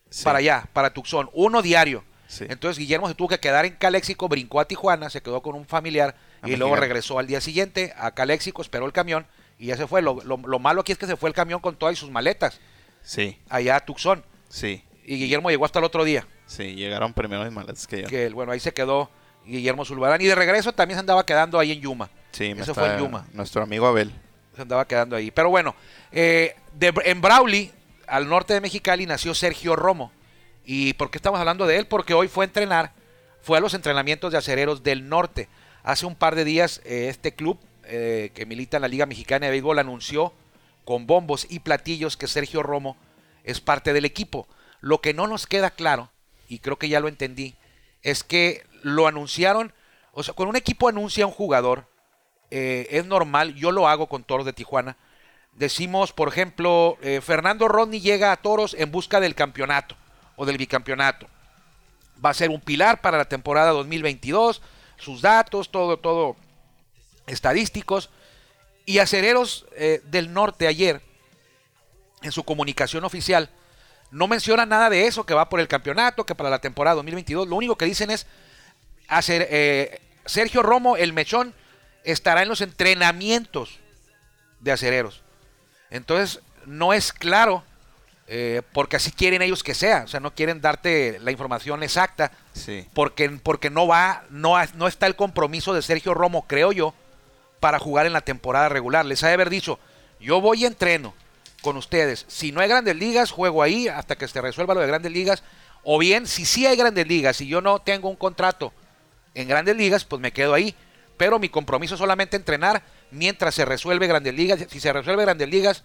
Sí, 0.08 0.22
para 0.22 0.38
allá, 0.38 0.68
para 0.72 0.94
Tucson, 0.94 1.28
uno 1.32 1.62
diario. 1.62 2.04
Sí. 2.26 2.44
Entonces 2.48 2.78
Guillermo 2.78 3.08
se 3.08 3.14
tuvo 3.14 3.28
que 3.28 3.38
quedar 3.40 3.64
en 3.66 3.74
Caléxico, 3.74 4.28
brincó 4.28 4.60
a 4.60 4.64
Tijuana, 4.66 5.10
se 5.10 5.20
quedó 5.20 5.40
con 5.42 5.54
un 5.54 5.66
familiar 5.66 6.14
A 6.42 6.48
y 6.48 6.56
luego 6.56 6.76
regresó 6.76 7.18
al 7.18 7.26
día 7.26 7.40
siguiente 7.40 7.92
a 7.96 8.10
Caléxico, 8.12 8.62
esperó 8.62 8.86
el 8.86 8.92
camión 8.92 9.26
y 9.58 9.66
ya 9.66 9.76
se 9.76 9.86
fue. 9.86 10.02
Lo, 10.02 10.20
lo- 10.24 10.36
lo 10.38 10.58
malo 10.58 10.80
aquí 10.82 10.92
es 10.92 10.98
que 10.98 11.06
se 11.06 11.16
fue 11.16 11.28
el 11.30 11.34
camión 11.34 11.60
con 11.60 11.76
todas 11.76 11.98
sus 11.98 12.10
maletas 12.10 12.60
Sí, 13.02 13.38
allá 13.50 13.76
a 13.76 13.80
Tucson 13.80 14.24
sí, 14.48 14.82
y 15.04 15.16
Guillermo 15.18 15.50
llegó 15.50 15.64
hasta 15.66 15.78
el 15.78 15.84
otro 15.84 16.04
día, 16.04 16.26
sí, 16.46 16.74
llegaron 16.74 17.12
primero 17.12 17.44
mis 17.44 17.52
maletas 17.52 17.86
que 17.86 18.02
yo. 18.02 18.08
que 18.08 18.28
bueno, 18.30 18.52
ahí 18.52 18.60
se 18.60 18.72
quedó 18.72 19.10
Guillermo 19.44 19.84
Zulbarán 19.84 20.20
y 20.22 20.24
de 20.24 20.34
regreso 20.34 20.72
también 20.72 20.96
se 20.96 21.00
andaba 21.00 21.26
quedando 21.26 21.58
ahí 21.58 21.72
en 21.72 21.80
Yuma, 21.80 22.08
Sí, 22.32 22.46
Eso 22.52 22.72
está- 22.72 22.74
fue 22.74 22.92
en 22.94 22.98
Yuma. 23.00 23.26
Nuestro 23.34 23.62
amigo 23.62 23.86
Abel. 23.86 24.10
se 24.56 24.62
andaba 24.62 24.86
quedando 24.88 25.16
ahí. 25.16 25.30
Pero 25.30 25.50
bueno, 25.50 25.74
eh, 26.12 26.56
de- 26.72 26.94
en 27.04 27.20
Brawley, 27.20 27.70
al 28.06 28.28
norte 28.28 28.54
de 28.54 28.60
Mexicali, 28.60 29.04
nació 29.06 29.34
Sergio 29.34 29.76
Romo. 29.76 30.10
¿Y 30.64 30.94
por 30.94 31.10
qué 31.10 31.18
estamos 31.18 31.38
hablando 31.38 31.66
de 31.66 31.76
él? 31.76 31.86
Porque 31.86 32.14
hoy 32.14 32.28
fue 32.28 32.44
a 32.44 32.48
entrenar, 32.48 32.92
fue 33.42 33.58
a 33.58 33.60
los 33.60 33.74
entrenamientos 33.74 34.32
de 34.32 34.38
acereros 34.38 34.82
del 34.82 35.08
norte. 35.08 35.48
Hace 35.82 36.06
un 36.06 36.14
par 36.14 36.34
de 36.34 36.44
días 36.44 36.80
eh, 36.84 37.08
este 37.10 37.34
club 37.34 37.58
eh, 37.84 38.30
que 38.34 38.46
milita 38.46 38.78
en 38.78 38.82
la 38.82 38.88
Liga 38.88 39.06
Mexicana 39.06 39.46
de 39.46 39.52
Béisbol 39.52 39.78
anunció 39.78 40.32
con 40.86 41.06
bombos 41.06 41.46
y 41.50 41.60
platillos 41.60 42.16
que 42.16 42.26
Sergio 42.26 42.62
Romo 42.62 42.96
es 43.44 43.60
parte 43.60 43.92
del 43.92 44.06
equipo. 44.06 44.48
Lo 44.80 45.00
que 45.00 45.12
no 45.12 45.26
nos 45.26 45.46
queda 45.46 45.70
claro, 45.70 46.10
y 46.48 46.60
creo 46.60 46.78
que 46.78 46.88
ya 46.88 47.00
lo 47.00 47.08
entendí, 47.08 47.54
es 48.02 48.24
que 48.24 48.64
lo 48.82 49.06
anunciaron, 49.06 49.72
o 50.12 50.22
sea, 50.22 50.34
cuando 50.34 50.50
un 50.50 50.56
equipo 50.56 50.88
anuncia 50.88 51.24
a 51.24 51.26
un 51.26 51.32
jugador, 51.32 51.86
eh, 52.50 52.86
es 52.90 53.06
normal, 53.06 53.54
yo 53.54 53.70
lo 53.70 53.88
hago 53.88 54.08
con 54.08 54.24
Toros 54.24 54.46
de 54.46 54.52
Tijuana. 54.52 54.96
Decimos, 55.52 56.12
por 56.12 56.28
ejemplo, 56.28 56.98
Fernando 57.22 57.68
Rodney 57.68 58.00
llega 58.00 58.32
a 58.32 58.36
Toros 58.36 58.74
en 58.74 58.90
busca 58.90 59.20
del 59.20 59.36
campeonato 59.36 59.96
o 60.36 60.46
del 60.46 60.58
bicampeonato. 60.58 61.26
Va 62.24 62.30
a 62.30 62.34
ser 62.34 62.50
un 62.50 62.60
pilar 62.60 63.00
para 63.00 63.18
la 63.18 63.24
temporada 63.24 63.70
2022, 63.70 64.62
sus 64.96 65.20
datos, 65.20 65.70
todo, 65.70 65.98
todo 65.98 66.36
estadísticos. 67.26 68.10
Y 68.86 68.98
Acereros 68.98 69.66
eh, 69.76 70.00
del 70.04 70.32
Norte 70.32 70.66
ayer, 70.66 71.00
en 72.22 72.32
su 72.32 72.44
comunicación 72.44 73.04
oficial, 73.04 73.50
no 74.10 74.28
menciona 74.28 74.66
nada 74.66 74.90
de 74.90 75.06
eso, 75.06 75.24
que 75.26 75.34
va 75.34 75.48
por 75.48 75.60
el 75.60 75.68
campeonato, 75.68 76.24
que 76.24 76.34
para 76.34 76.50
la 76.50 76.60
temporada 76.60 76.96
2022. 76.96 77.48
Lo 77.48 77.56
único 77.56 77.76
que 77.76 77.84
dicen 77.84 78.10
es, 78.10 78.26
hacer, 79.08 79.48
eh, 79.50 80.00
Sergio 80.24 80.62
Romo, 80.62 80.96
el 80.96 81.12
mechón, 81.12 81.54
estará 82.04 82.42
en 82.42 82.48
los 82.48 82.60
entrenamientos 82.60 83.80
de 84.60 84.72
acereros. 84.72 85.22
Entonces, 85.90 86.40
no 86.66 86.92
es 86.92 87.12
claro, 87.12 87.64
eh, 88.26 88.62
porque 88.72 88.96
así 88.96 89.12
quieren 89.12 89.42
ellos 89.42 89.62
que 89.62 89.74
sea. 89.74 90.02
O 90.04 90.08
sea, 90.08 90.20
no 90.20 90.34
quieren 90.34 90.60
darte 90.60 91.18
la 91.20 91.30
información 91.30 91.82
exacta, 91.82 92.32
Sí, 92.52 92.86
porque, 92.94 93.28
porque 93.42 93.70
no 93.70 93.86
va, 93.86 94.24
no, 94.30 94.54
no 94.74 94.86
está 94.86 95.06
el 95.06 95.16
compromiso 95.16 95.74
de 95.74 95.82
Sergio 95.82 96.14
Romo, 96.14 96.46
creo 96.46 96.72
yo, 96.72 96.94
para 97.60 97.78
jugar 97.78 98.06
en 98.06 98.12
la 98.12 98.20
temporada 98.20 98.68
regular. 98.68 99.04
Les 99.04 99.22
ha 99.24 99.28
de 99.28 99.34
haber 99.34 99.50
dicho, 99.50 99.78
yo 100.20 100.40
voy 100.40 100.62
y 100.62 100.66
entreno 100.66 101.14
con 101.60 101.76
ustedes. 101.76 102.24
Si 102.28 102.52
no 102.52 102.60
hay 102.60 102.68
grandes 102.68 102.96
ligas, 102.96 103.30
juego 103.30 103.62
ahí 103.62 103.88
hasta 103.88 104.16
que 104.16 104.28
se 104.28 104.40
resuelva 104.40 104.74
lo 104.74 104.80
de 104.80 104.86
grandes 104.86 105.12
ligas. 105.12 105.42
O 105.82 105.98
bien, 105.98 106.26
si 106.26 106.44
sí 106.44 106.66
hay 106.66 106.76
grandes 106.76 107.06
ligas 107.06 107.40
y 107.40 107.46
yo 107.46 107.60
no 107.60 107.78
tengo 107.80 108.08
un 108.08 108.16
contrato 108.16 108.72
en 109.34 109.48
grandes 109.48 109.76
ligas, 109.76 110.04
pues 110.04 110.20
me 110.20 110.32
quedo 110.32 110.54
ahí. 110.54 110.74
Pero 111.16 111.38
mi 111.38 111.48
compromiso 111.48 111.94
es 111.94 111.98
solamente 111.98 112.36
entrenar 112.36 112.82
mientras 113.10 113.54
se 113.54 113.64
resuelve 113.64 114.06
grandes 114.06 114.34
ligas. 114.34 114.66
Si 114.70 114.80
se 114.80 114.92
resuelve 114.92 115.24
grandes 115.24 115.48
ligas, 115.48 115.84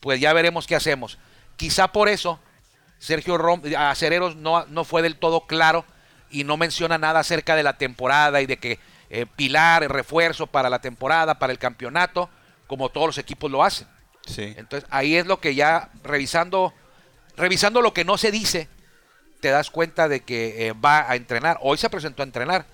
pues 0.00 0.20
ya 0.20 0.32
veremos 0.32 0.66
qué 0.66 0.76
hacemos. 0.76 1.18
Quizá 1.60 1.92
por 1.92 2.08
eso 2.08 2.40
Sergio 2.98 3.36
Rom 3.36 3.60
Acereros 3.76 4.34
no, 4.34 4.64
no 4.64 4.82
fue 4.82 5.02
del 5.02 5.16
todo 5.16 5.42
claro 5.42 5.84
y 6.30 6.44
no 6.44 6.56
menciona 6.56 6.96
nada 6.96 7.20
acerca 7.20 7.54
de 7.54 7.62
la 7.62 7.76
temporada 7.76 8.40
y 8.40 8.46
de 8.46 8.56
que 8.56 8.78
eh, 9.10 9.26
Pilar, 9.26 9.86
refuerzo 9.92 10.46
para 10.46 10.70
la 10.70 10.78
temporada, 10.78 11.38
para 11.38 11.52
el 11.52 11.58
campeonato, 11.58 12.30
como 12.66 12.88
todos 12.88 13.08
los 13.08 13.18
equipos 13.18 13.50
lo 13.50 13.62
hacen. 13.62 13.86
sí. 14.26 14.54
Entonces 14.56 14.88
ahí 14.90 15.16
es 15.16 15.26
lo 15.26 15.38
que 15.38 15.54
ya 15.54 15.90
revisando, 16.02 16.72
revisando 17.36 17.82
lo 17.82 17.92
que 17.92 18.06
no 18.06 18.16
se 18.16 18.30
dice, 18.30 18.66
te 19.40 19.50
das 19.50 19.70
cuenta 19.70 20.08
de 20.08 20.20
que 20.20 20.68
eh, 20.68 20.72
va 20.72 21.10
a 21.10 21.14
entrenar. 21.14 21.58
Hoy 21.60 21.76
se 21.76 21.90
presentó 21.90 22.22
a 22.22 22.24
entrenar. 22.24 22.64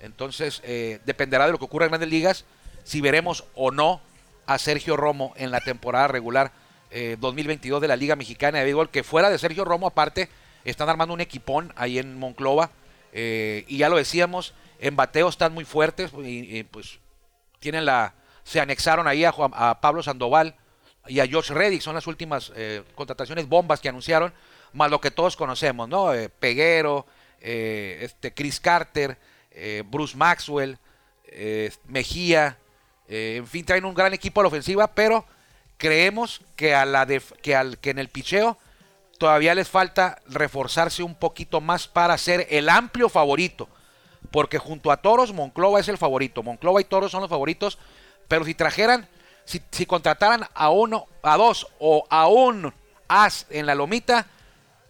Entonces 0.00 0.62
eh, 0.64 0.98
dependerá 1.04 1.46
de 1.46 1.52
lo 1.52 1.58
que 1.60 1.66
ocurra 1.66 1.84
en 1.84 1.92
Grandes 1.92 2.10
Ligas, 2.10 2.44
si 2.82 3.00
veremos 3.00 3.44
o 3.54 3.70
no 3.70 4.00
a 4.46 4.58
Sergio 4.58 4.96
Romo 4.96 5.32
en 5.36 5.52
la 5.52 5.60
temporada 5.60 6.08
regular 6.08 6.60
eh, 6.92 7.16
2022 7.18 7.80
de 7.80 7.88
la 7.88 7.96
Liga 7.96 8.16
Mexicana 8.16 8.58
de 8.58 8.64
Béisbol, 8.64 8.90
que 8.90 9.02
fuera 9.02 9.30
de 9.30 9.38
Sergio 9.38 9.64
Romo 9.64 9.86
aparte 9.86 10.28
están 10.64 10.88
armando 10.88 11.14
un 11.14 11.20
equipón 11.20 11.72
ahí 11.76 11.98
en 11.98 12.18
Monclova. 12.18 12.70
eh, 13.12 13.64
y 13.68 13.78
ya 13.78 13.88
lo 13.88 13.96
decíamos, 13.96 14.54
en 14.78 14.96
bateo 14.96 15.28
están 15.28 15.52
muy 15.52 15.64
fuertes 15.64 16.12
y, 16.24 16.62
pues 16.64 16.98
tienen 17.58 17.84
la 17.84 18.14
se 18.44 18.60
anexaron 18.60 19.06
ahí 19.06 19.24
a, 19.24 19.80
Pablo 19.80 20.02
Sandoval 20.02 20.56
y 21.06 21.20
a 21.20 21.28
Josh 21.30 21.50
Reddick, 21.50 21.80
son 21.80 21.94
las 21.94 22.06
últimas 22.06 22.52
eh, 22.56 22.82
contrataciones 22.94 23.48
bombas 23.48 23.80
que 23.80 23.88
anunciaron, 23.88 24.32
más 24.72 24.90
lo 24.90 25.00
que 25.00 25.10
todos 25.10 25.36
conocemos, 25.36 25.88
¿no? 25.88 26.12
Eh, 26.12 26.28
Peguero, 26.28 27.06
eh, 27.40 27.98
este 28.02 28.32
Chris 28.32 28.58
Carter, 28.60 29.16
eh, 29.50 29.82
Bruce 29.86 30.16
Maxwell, 30.16 30.78
eh, 31.26 31.70
Mejía, 31.88 32.58
eh, 33.08 33.36
en 33.38 33.46
fin, 33.46 33.64
traen 33.64 33.84
un 33.84 33.94
gran 33.94 34.14
equipo 34.14 34.40
a 34.40 34.44
la 34.44 34.48
ofensiva, 34.48 34.86
pero 34.86 35.24
creemos 35.82 36.42
que 36.54 36.76
a 36.76 36.86
la 36.86 37.08
que 37.08 37.90
en 37.90 37.98
el 37.98 38.08
picheo 38.08 38.56
todavía 39.18 39.52
les 39.52 39.68
falta 39.68 40.22
reforzarse 40.28 41.02
un 41.02 41.16
poquito 41.16 41.60
más 41.60 41.88
para 41.88 42.16
ser 42.18 42.46
el 42.50 42.68
amplio 42.68 43.08
favorito. 43.08 43.68
Porque 44.30 44.58
junto 44.58 44.92
a 44.92 44.98
Toros, 44.98 45.32
Monclova 45.32 45.80
es 45.80 45.88
el 45.88 45.98
favorito. 45.98 46.44
Monclova 46.44 46.80
y 46.80 46.84
Toros 46.84 47.10
son 47.10 47.20
los 47.20 47.28
favoritos. 47.28 47.80
Pero 48.28 48.44
si 48.44 48.54
trajeran, 48.54 49.08
si, 49.44 49.84
contrataran 49.84 50.46
a 50.54 50.70
uno, 50.70 51.06
a 51.20 51.36
dos 51.36 51.66
o 51.80 52.06
a 52.08 52.28
un 52.28 52.72
as 53.08 53.46
en 53.50 53.66
la 53.66 53.74
lomita, 53.74 54.28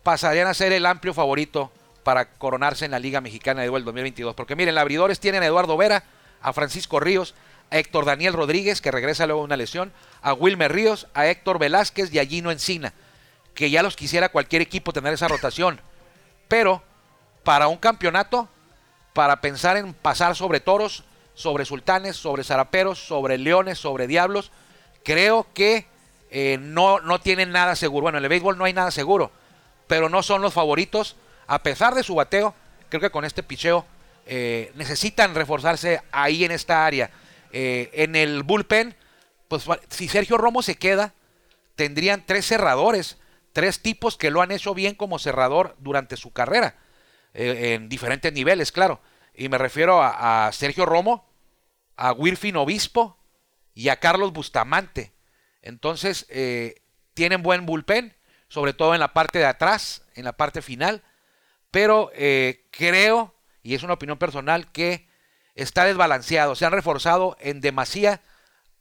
pasarían 0.02 0.46
a 0.46 0.52
ser 0.52 0.74
el 0.74 0.85
amplio 0.85 1.14
favorito 1.14 1.72
para 2.05 2.35
coronarse 2.35 2.85
en 2.85 2.90
la 2.90 2.98
Liga 2.98 3.22
Mexicana 3.22 3.62
de 3.62 3.68
Béisbol 3.68 3.87
2022. 3.87 4.35
Porque 4.35 4.57
miren, 4.57 4.74
los 4.74 4.83
abridores 4.83 5.20
tienen 5.20 5.42
a 5.42 5.46
Eduardo 5.46 5.74
Vera, 5.78 6.05
a 6.42 6.52
Francisco 6.52 7.00
Ríos, 7.00 7.35
Héctor 7.78 8.04
Daniel 8.04 8.32
Rodríguez, 8.32 8.80
que 8.80 8.90
regresa 8.90 9.26
luego 9.26 9.42
de 9.42 9.46
una 9.46 9.56
lesión, 9.56 9.92
a 10.20 10.32
Wilmer 10.32 10.72
Ríos, 10.72 11.08
a 11.14 11.26
Héctor 11.26 11.58
Velázquez 11.58 12.12
y 12.12 12.18
a 12.18 12.26
Gino 12.26 12.50
Encina, 12.50 12.92
que 13.54 13.70
ya 13.70 13.82
los 13.82 13.96
quisiera 13.96 14.30
cualquier 14.30 14.62
equipo 14.62 14.92
tener 14.92 15.12
esa 15.12 15.28
rotación. 15.28 15.80
Pero 16.48 16.82
para 17.44 17.68
un 17.68 17.78
campeonato, 17.78 18.48
para 19.12 19.40
pensar 19.40 19.76
en 19.76 19.94
pasar 19.94 20.37
sobre 20.37 20.61
toros, 20.61 21.04
sobre 21.35 21.64
sultanes, 21.64 22.16
sobre 22.16 22.44
zaraperos, 22.44 22.98
sobre 22.98 23.38
leones, 23.38 23.78
sobre 23.78 24.06
diablos, 24.06 24.52
creo 25.04 25.46
que 25.54 25.87
eh, 26.30 26.58
no, 26.61 27.00
no 27.00 27.20
tienen 27.20 27.52
nada 27.52 27.76
seguro. 27.76 28.02
Bueno, 28.02 28.18
en 28.18 28.24
el 28.24 28.30
béisbol 28.30 28.56
no 28.56 28.64
hay 28.64 28.72
nada 28.72 28.90
seguro, 28.90 29.30
pero 29.87 30.08
no 30.08 30.22
son 30.22 30.42
los 30.42 30.54
favoritos. 30.54 31.16
A 31.46 31.62
pesar 31.62 31.94
de 31.94 32.02
su 32.02 32.14
bateo, 32.14 32.54
creo 32.88 33.00
que 33.00 33.11
con 33.11 33.24
este 33.24 33.42
picheo 33.42 33.85
eh, 34.26 34.72
necesitan 34.74 35.35
reforzarse 35.35 36.00
ahí 36.12 36.44
en 36.44 36.52
esta 36.52 36.87
área. 36.87 37.11
Eh, 37.52 37.90
en 37.92 38.16
el 38.16 38.42
bullpen, 38.42 38.96
pues 39.48 39.66
si 39.88 40.08
Sergio 40.08 40.38
Romo 40.38 40.62
se 40.62 40.76
queda, 40.76 41.14
tendrían 41.74 42.24
tres 42.24 42.46
cerradores, 42.46 43.18
tres 43.52 43.82
tipos 43.82 44.16
que 44.16 44.30
lo 44.30 44.40
han 44.40 44.50
hecho 44.50 44.74
bien 44.74 44.94
como 44.94 45.18
cerrador 45.18 45.76
durante 45.78 46.16
su 46.16 46.32
carrera, 46.32 46.76
eh, 47.34 47.74
en 47.74 47.90
diferentes 47.90 48.32
niveles, 48.32 48.72
claro. 48.72 49.02
Y 49.34 49.50
me 49.50 49.58
refiero 49.58 50.02
a, 50.02 50.50
Sergio 50.52 50.86
Romo, 50.86 51.30
a 51.96 52.12
Wilfin 52.12 52.56
Obispo 52.56 53.18
y 53.74 53.90
a 53.90 54.00
Carlos 54.00 54.32
Bustamante. 54.32 55.12
Entonces, 55.60 56.26
eh, 56.30 56.82
tienen 57.14 57.42
buen 57.42 57.66
bullpen, 57.66 58.16
sobre 58.48 58.72
todo 58.72 58.94
en 58.94 59.00
la 59.00 59.12
parte 59.12 59.38
de 59.38 59.46
atrás, 59.46 60.06
en 60.14 60.24
la 60.24 60.32
parte 60.32 60.62
final. 60.62 61.02
Pero 61.70 62.10
creo, 62.70 63.34
y 63.62 63.74
es 63.74 63.82
una 63.82 63.94
opinión 63.94 64.18
personal, 64.18 64.70
que 64.72 65.08
está 65.54 65.84
desbalanceado. 65.84 66.54
Se 66.54 66.64
han 66.64 66.72
reforzado 66.72 67.36
en 67.40 67.60
demasía 67.60 68.22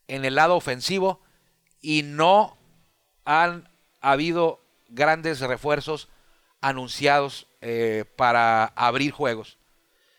en 0.08 0.26
el 0.26 0.36
lado 0.36 0.56
ofensivo 0.56 1.22
y 1.82 2.04
no 2.04 2.58
han 3.26 3.70
habido 4.02 4.64
grandes 4.90 5.40
refuerzos 5.40 6.10
anunciados 6.60 7.48
eh, 7.62 8.06
para 8.16 8.66
abrir 8.66 9.12
juegos. 9.12 9.58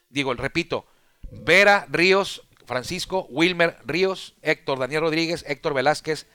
Digo, 0.09 0.35
repito, 0.35 0.87
Vera, 1.31 1.87
Ríos, 1.89 2.43
Francisco, 2.67 3.27
Wilmer, 3.31 3.79
Ríos, 3.85 4.35
Héctor, 4.43 4.79
Daniel 4.79 5.03
Rodríguez, 5.03 5.45
Héctor 5.47 5.75
Velázquez 5.75 6.27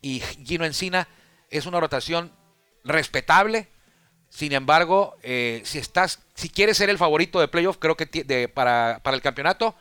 y 0.00 0.20
Gino 0.20 0.64
Encina 0.64 1.08
es 1.50 1.66
una 1.66 1.80
rotación 1.80 2.32
respetable. 2.84 3.68
Sin 4.28 4.52
embargo, 4.52 5.16
eh, 5.22 5.62
si 5.64 5.78
estás, 5.78 6.20
si 6.34 6.48
quieres 6.48 6.76
ser 6.76 6.90
el 6.90 6.98
favorito 6.98 7.40
de 7.40 7.48
playoff, 7.48 7.78
creo 7.78 7.96
que 7.96 8.06
de, 8.06 8.48
para, 8.48 9.00
para, 9.02 9.16
el 9.16 9.22
campeonato, 9.22 9.74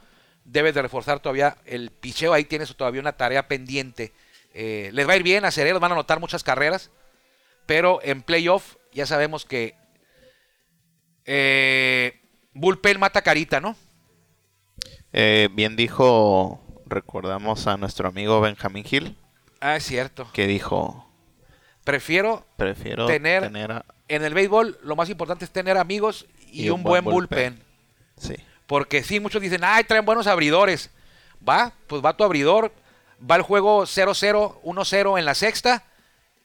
debes 0.46 0.74
de 0.74 0.82
reforzar 0.82 1.20
todavía 1.20 1.58
el 1.66 1.92
picheo. 1.92 2.34
Ahí 2.34 2.46
tienes 2.46 2.74
todavía 2.76 3.02
una 3.02 3.18
tarea 3.18 3.48
pendiente. 3.48 4.14
Eh, 4.54 4.90
les 4.94 5.08
va 5.08 5.14
a 5.14 5.18
ir 5.18 5.24
bien 5.24 5.44
a 5.44 5.52
Cereros, 5.52 5.82
van 5.82 5.92
a 5.92 5.96
anotar 5.96 6.20
muchas 6.20 6.44
carreras, 6.44 6.90
pero 7.66 8.00
en 8.04 8.22
playoff 8.22 8.76
ya 8.94 9.06
sabemos 9.06 9.44
que 9.44 9.76
eh, 11.26 12.22
bullpen 12.54 13.00
mata 13.00 13.22
carita, 13.22 13.60
¿no? 13.60 13.76
Eh, 15.12 15.50
bien 15.52 15.76
dijo, 15.76 16.84
recordamos 16.86 17.68
a 17.68 17.78
nuestro 17.78 18.08
amigo 18.08 18.40
Benjamin 18.42 18.86
Hill. 18.90 19.18
Ah, 19.60 19.76
es 19.76 19.84
cierto. 19.86 20.30
Que 20.34 20.48
dijo, 20.48 21.10
prefiero, 21.84 22.46
prefiero 22.58 23.08
tener, 23.08 23.72
a- 23.72 23.86
en 24.08 24.24
el 24.24 24.34
béisbol 24.34 24.80
lo 24.84 24.96
más 24.96 25.10
importante 25.10 25.46
es 25.46 25.52
tener 25.52 25.78
amigos 25.78 26.26
y, 26.52 26.70
un, 26.70 26.84
buen, 26.84 27.04
bullpen. 27.04 27.62
Sí. 28.18 28.36
Porque 28.68 29.04
sí, 29.04 29.20
muchos 29.20 29.42
dicen, 29.42 29.62
ay, 29.64 29.84
traen 29.84 30.06
buenos 30.06 30.28
abridores. 30.28 30.90
Va, 31.48 31.74
pues 31.88 32.04
va 32.04 32.18
tu 32.18 32.24
abridor, 32.24 32.72
va 33.20 33.36
el 33.36 33.42
juego 33.42 33.84
0-0, 33.84 34.62
1-0 34.64 35.20
en 35.20 35.26
la 35.26 35.36
sexta, 35.36 35.84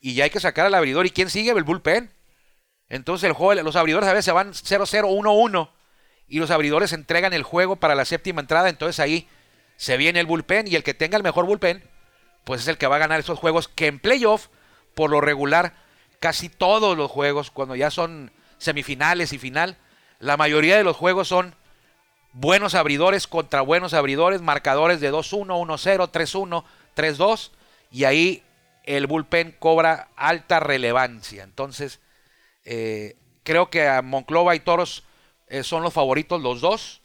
y 0.00 0.14
ya 0.14 0.24
hay 0.24 0.30
que 0.30 0.40
sacar 0.40 0.66
al 0.66 0.74
abridor. 0.74 1.06
¿Y 1.06 1.10
quién 1.10 1.30
sigue? 1.30 1.50
El 1.50 1.64
bullpen. 1.64 2.10
Entonces 2.88 3.28
el 3.28 3.32
juego, 3.32 3.62
los 3.62 3.76
abridores 3.76 4.08
a 4.08 4.12
veces 4.12 4.24
se 4.24 4.32
van 4.32 4.52
0-0, 4.52 5.04
1-1, 5.04 5.70
y 6.26 6.38
los 6.38 6.50
abridores 6.50 6.92
entregan 6.92 7.32
el 7.32 7.42
juego 7.42 7.76
para 7.76 7.94
la 7.94 8.04
séptima 8.04 8.40
entrada. 8.40 8.68
Entonces 8.68 9.00
ahí 9.00 9.28
se 9.76 9.96
viene 9.96 10.20
el 10.20 10.26
bullpen, 10.26 10.66
y 10.66 10.74
el 10.74 10.82
que 10.82 10.94
tenga 10.94 11.16
el 11.16 11.22
mejor 11.22 11.46
bullpen, 11.46 11.82
pues 12.44 12.62
es 12.62 12.68
el 12.68 12.78
que 12.78 12.86
va 12.86 12.96
a 12.96 13.00
ganar 13.00 13.20
esos 13.20 13.38
juegos 13.38 13.68
que 13.68 13.86
en 13.86 14.00
playoff, 14.00 14.48
por 14.94 15.10
lo 15.10 15.20
regular, 15.20 15.74
casi 16.20 16.48
todos 16.48 16.96
los 16.96 17.10
juegos, 17.10 17.50
cuando 17.50 17.74
ya 17.74 17.90
son 17.90 18.30
semifinales 18.58 19.32
y 19.32 19.38
final, 19.38 19.76
la 20.18 20.36
mayoría 20.36 20.76
de 20.76 20.84
los 20.84 20.96
juegos 20.96 21.28
son 21.28 21.54
buenos 22.32 22.74
abridores 22.74 23.26
contra 23.26 23.62
buenos 23.62 23.94
abridores, 23.94 24.42
marcadores 24.42 25.00
de 25.00 25.10
2-1, 25.12 25.46
1-0, 25.46 26.10
3-1, 26.10 26.64
3-2, 26.94 27.50
y 27.90 28.04
ahí 28.04 28.42
el 28.84 29.06
bullpen 29.06 29.56
cobra 29.58 30.08
alta 30.14 30.60
relevancia. 30.60 31.42
Entonces, 31.42 32.00
eh, 32.64 33.16
creo 33.42 33.70
que 33.70 33.88
a 33.88 34.02
Monclova 34.02 34.54
y 34.54 34.60
Toros 34.60 35.04
eh, 35.48 35.62
son 35.64 35.82
los 35.82 35.92
favoritos 35.92 36.40
los 36.40 36.60
dos. 36.60 37.00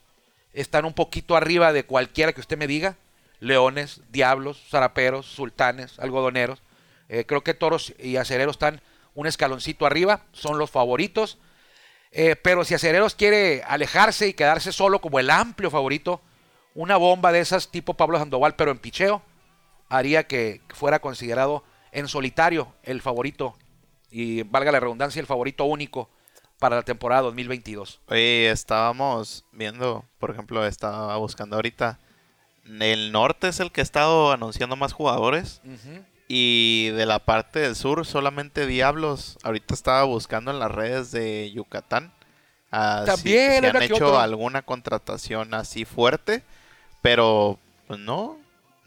Están 0.54 0.86
un 0.86 0.94
poquito 0.94 1.36
arriba 1.36 1.74
de 1.74 1.86
cualquiera 1.86 2.34
que 2.34 2.42
usted 2.42 2.58
me 2.58 2.68
diga. 2.68 2.98
Leones, 3.40 4.02
Diablos, 4.10 4.64
Zaraperos, 4.70 5.26
Sultanes, 5.26 6.00
Algodoneros. 6.00 6.62
Eh, 7.10 7.26
creo 7.26 7.44
que 7.44 7.54
Toros 7.54 7.94
y 8.00 8.18
Acereros 8.18 8.56
están 8.56 8.82
un 9.16 9.28
escaloncito 9.28 9.86
arriba, 9.86 10.22
son 10.32 10.58
los 10.60 10.70
favoritos. 10.70 11.40
Eh, 12.12 12.36
pero 12.36 12.64
si 12.64 12.74
Acereros 12.74 13.16
quiere 13.16 13.64
alejarse 13.64 14.28
y 14.28 14.34
quedarse 14.34 14.72
solo 14.72 15.02
como 15.02 15.20
el 15.20 15.30
amplio 15.30 15.72
favorito, 15.72 16.22
una 16.74 16.98
bomba 16.98 17.32
de 17.32 17.40
esas 17.40 17.72
tipo 17.72 17.96
Pablo 17.96 18.20
Sandoval, 18.20 18.56
pero 18.56 18.72
en 18.72 18.78
picheo, 18.78 19.22
haría 19.90 20.28
que 20.28 20.62
fuera 20.70 21.00
considerado 21.00 21.64
en 21.92 22.08
solitario 22.08 22.74
el 22.84 23.02
favorito 23.02 23.56
y 24.12 24.44
valga 24.44 24.72
la 24.72 24.80
redundancia, 24.80 25.20
el 25.20 25.26
favorito 25.26 25.66
único 25.66 26.10
para 26.60 26.78
la 26.78 26.84
temporada 26.84 27.24
2022. 27.24 28.02
Oye, 28.08 28.50
estábamos 28.50 29.46
viendo, 29.52 30.06
por 30.20 30.32
ejemplo, 30.32 30.66
estaba 30.66 31.16
buscando 31.18 31.56
ahorita. 31.58 32.00
El 32.66 33.12
norte 33.12 33.50
es 33.50 33.60
el 33.60 33.72
que 33.72 33.82
ha 33.82 33.84
estado 33.84 34.32
anunciando 34.32 34.76
más 34.76 34.94
jugadores. 34.94 35.62
Y 36.28 36.90
de 36.90 37.06
la 37.06 37.20
parte 37.20 37.60
del 37.60 37.76
sur, 37.76 38.06
solamente 38.06 38.66
Diablos. 38.66 39.38
Ahorita 39.44 39.74
estaba 39.74 40.04
buscando 40.06 40.52
en 40.52 40.60
las 40.60 40.72
redes 40.72 41.12
de 41.12 41.52
Yucatán. 41.52 42.12
ah, 42.72 43.02
si- 43.06 43.12
También 43.12 43.62
si, 43.62 43.68
han 43.70 43.82
hecho 43.84 43.96
otro. 43.96 44.20
alguna 44.20 44.64
contratación 44.64 45.54
así 45.54 45.86
fuerte. 45.86 46.44
Pero, 47.02 47.60
pues 47.88 48.00
no. 48.00 48.40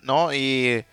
No, 0.03 0.33
y, 0.35 0.85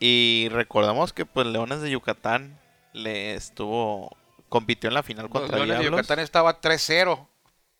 y 0.00 0.48
recordamos 0.50 1.12
que 1.12 1.26
pues 1.26 1.46
Leones 1.46 1.80
de 1.80 1.90
Yucatán 1.90 2.58
le 2.92 3.34
estuvo. 3.34 4.16
Compitió 4.48 4.88
en 4.88 4.94
la 4.94 5.02
final 5.02 5.28
contra 5.28 5.56
Leones 5.58 5.76
de 5.76 5.82
Diablos. 5.82 6.00
Yucatán 6.00 6.18
estaba 6.22 6.60
3-0 6.60 7.26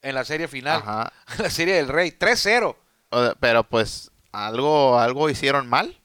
en 0.03 0.15
la 0.15 0.25
serie 0.25 0.49
final, 0.49 0.79
Ajá. 0.81 1.13
la 1.39 1.51
serie 1.51 1.75
del 1.75 1.89
Rey, 1.89 2.11
3-0 2.11 2.77
O 3.11 3.23
sea, 3.25 3.35
pero 3.41 3.65
pues 3.65 4.11
algo, 4.33 4.99
algo 4.99 5.31
hicieron 5.31 5.69
mal 5.69 5.97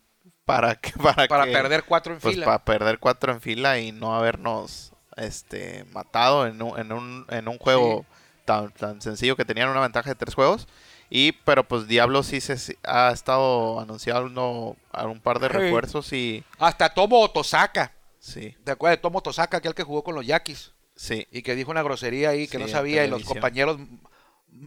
para 0.56 0.76
que 0.76 0.92
para, 1.04 1.28
para 1.28 1.46
que- 1.46 1.52
perder 1.52 1.84
cuatro 1.86 2.14
en 2.14 2.20
pues, 2.20 2.36
fila. 2.36 2.46
para 2.46 2.64
perder 2.66 3.00
cuatro 3.00 3.32
en 3.32 3.42
fila 3.42 3.80
y 3.80 3.92
no 3.92 4.16
habernos 4.16 4.92
este 5.18 5.86
matado 5.94 6.48
en 6.48 6.62
un, 6.62 6.80
en 6.80 6.92
un, 6.92 7.26
en 7.30 7.48
un 7.48 7.58
juego 7.58 8.06
tan, 8.46 8.72
tan 8.72 9.02
sencillo 9.02 9.36
que 9.36 9.46
tenían 9.46 9.70
una 9.70 9.82
ventaja 9.82 10.10
de 10.10 10.16
tres 10.16 10.34
juegos 10.36 10.68
y 11.10 11.32
pero 11.32 11.64
pues 11.68 11.88
Diablo 11.88 12.22
sí 12.24 12.40
se 12.40 12.78
ha 12.84 13.12
estado 13.12 13.80
anunciando 13.80 14.78
a 14.92 15.06
un 15.08 15.20
par 15.20 15.40
de 15.40 15.48
Sí. 15.48 15.54
refuerzos 15.54 16.14
y 16.14 16.44
Hasta 16.60 16.94
Tomo 16.94 17.20
Otosaka, 17.20 17.92
sí 18.20 18.56
¿te 18.64 18.72
acuerdas 18.72 18.98
de 18.98 19.02
Tomo 19.02 19.18
Otosaka, 19.20 19.58
aquel 19.58 19.74
que 19.76 19.84
jugó 19.84 20.04
con 20.04 20.16
los 20.16 20.26
Yaquis? 20.26 20.72
sí 20.96 21.28
y 21.32 21.42
que 21.42 21.56
dijo 21.56 21.72
una 21.72 21.82
grosería 21.82 22.30
ahí 22.30 22.48
que 22.48 22.58
Sí, 22.58 22.64
no 22.64 22.68
sabía 22.70 23.06
y 23.06 23.10
los 23.10 23.24
compañeros 23.24 23.78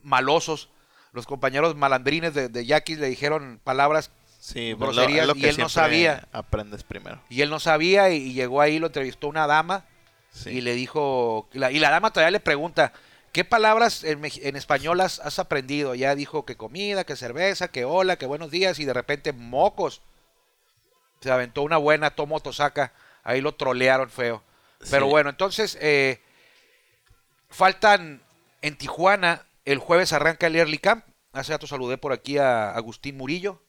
malosos, 0.02 0.68
los 1.12 1.26
compañeros 1.26 1.74
malandrines 1.76 2.34
de, 2.34 2.48
de 2.48 2.66
Yaquis 2.66 2.98
le 2.98 3.08
dijeron 3.08 3.60
palabras 3.64 4.10
sí 4.44 4.74
pues, 4.76 4.96
lo- 4.96 5.06
lo 5.08 5.36
y 5.36 5.40
que 5.40 5.48
él 5.50 5.56
no 5.58 5.68
sabía. 5.68 6.26
aprendes 6.32 6.82
primero 6.82 7.22
y 7.28 7.42
él 7.42 7.50
no 7.50 7.60
sabía 7.60 8.10
y, 8.10 8.16
y 8.16 8.32
llegó 8.32 8.60
ahí, 8.60 8.80
lo 8.80 8.88
entrevistó 8.88 9.28
una 9.28 9.46
dama 9.46 9.84
sí 10.32 10.50
y 10.50 10.60
le 10.62 10.74
dijo, 10.74 11.48
y 11.52 11.58
la, 11.58 11.70
y 11.70 11.78
la 11.78 11.90
dama 11.90 12.10
todavía 12.12 12.32
le 12.32 12.40
pregunta, 12.40 12.92
¿qué 13.32 13.44
palabras 13.44 14.02
en, 14.02 14.24
español 14.56 15.00
has, 15.00 15.20
has 15.20 15.38
aprendido? 15.38 15.94
Ya 15.94 16.14
dijo 16.16 16.44
que 16.44 16.56
comida, 16.56 17.04
que 17.04 17.14
cerveza, 17.16 17.68
que 17.68 17.84
hola, 17.84 18.16
que 18.16 18.26
buenos 18.26 18.50
días 18.50 18.78
y 18.80 18.84
de 18.84 18.94
repente 18.94 19.32
mocos. 19.32 20.02
Se 21.20 21.30
aventó 21.30 21.62
una 21.62 21.76
buena 21.76 22.10
Tomo 22.10 22.40
Tosaka, 22.40 22.92
ahí 23.22 23.40
lo 23.40 23.54
trolearon 23.54 24.10
feo. 24.10 24.42
Pero 24.90 25.04
Sí. 25.06 25.10
bueno, 25.10 25.30
entonces 25.30 25.78
eh, 25.80 26.20
faltan 27.48 28.22
en 28.62 28.76
Tijuana, 28.76 29.42
el 29.64 29.78
jueves 29.78 30.12
arranca 30.12 30.46
el 30.46 30.56
Early 30.56 30.78
Camp. 30.78 31.04
Hace 31.32 31.52
rato 31.52 31.66
saludé 31.66 31.98
por 31.98 32.12
aquí 32.12 32.38
a 32.38 32.70
Agustín 32.74 33.16
Murillo. 33.16 33.60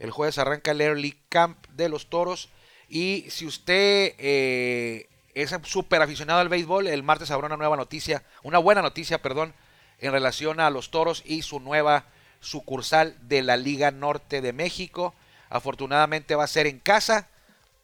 El 0.00 0.10
jueves 0.10 0.38
arranca 0.38 0.72
el 0.72 0.80
Early 0.80 1.16
Camp 1.28 1.64
de 1.68 1.88
los 1.88 2.08
Toros. 2.08 2.48
Y 2.88 3.26
si 3.28 3.46
usted 3.46 4.14
eh, 4.18 5.08
es 5.34 5.54
súper 5.64 6.02
aficionado 6.02 6.40
al 6.40 6.48
béisbol, 6.48 6.88
el 6.88 7.04
martes 7.04 7.30
habrá 7.30 7.46
una 7.46 7.58
nueva 7.58 7.76
noticia, 7.76 8.24
una 8.42 8.58
buena 8.58 8.82
noticia, 8.82 9.22
perdón, 9.22 9.54
en 9.98 10.10
relación 10.10 10.58
a 10.58 10.70
los 10.70 10.90
Toros 10.90 11.22
y 11.26 11.42
su 11.42 11.60
nueva 11.60 12.06
sucursal 12.40 13.14
de 13.28 13.42
la 13.42 13.58
Liga 13.58 13.90
Norte 13.90 14.40
de 14.40 14.54
México. 14.54 15.14
Afortunadamente 15.50 16.34
va 16.34 16.44
a 16.44 16.48
ser 16.48 16.66
en 16.66 16.80
casa. 16.80 17.28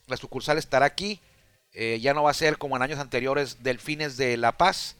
La 0.06 0.16
sucursal 0.16 0.56
estará 0.56 0.86
aquí. 0.86 1.20
Eh, 1.74 2.00
ya 2.00 2.14
no 2.14 2.22
va 2.22 2.30
a 2.30 2.34
ser 2.34 2.56
como 2.56 2.76
en 2.76 2.82
años 2.82 2.98
anteriores 2.98 3.62
Delfines 3.62 4.16
de 4.16 4.38
La 4.38 4.56
Paz. 4.56 4.96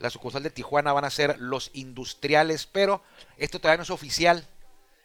La 0.00 0.10
sucursal 0.10 0.42
de 0.42 0.50
Tijuana 0.50 0.92
van 0.92 1.04
a 1.04 1.10
ser 1.10 1.38
los 1.38 1.70
industriales, 1.74 2.66
pero 2.66 3.04
esto 3.38 3.60
todavía 3.60 3.78
no 3.78 3.84
es 3.84 3.90
oficial. 3.90 4.44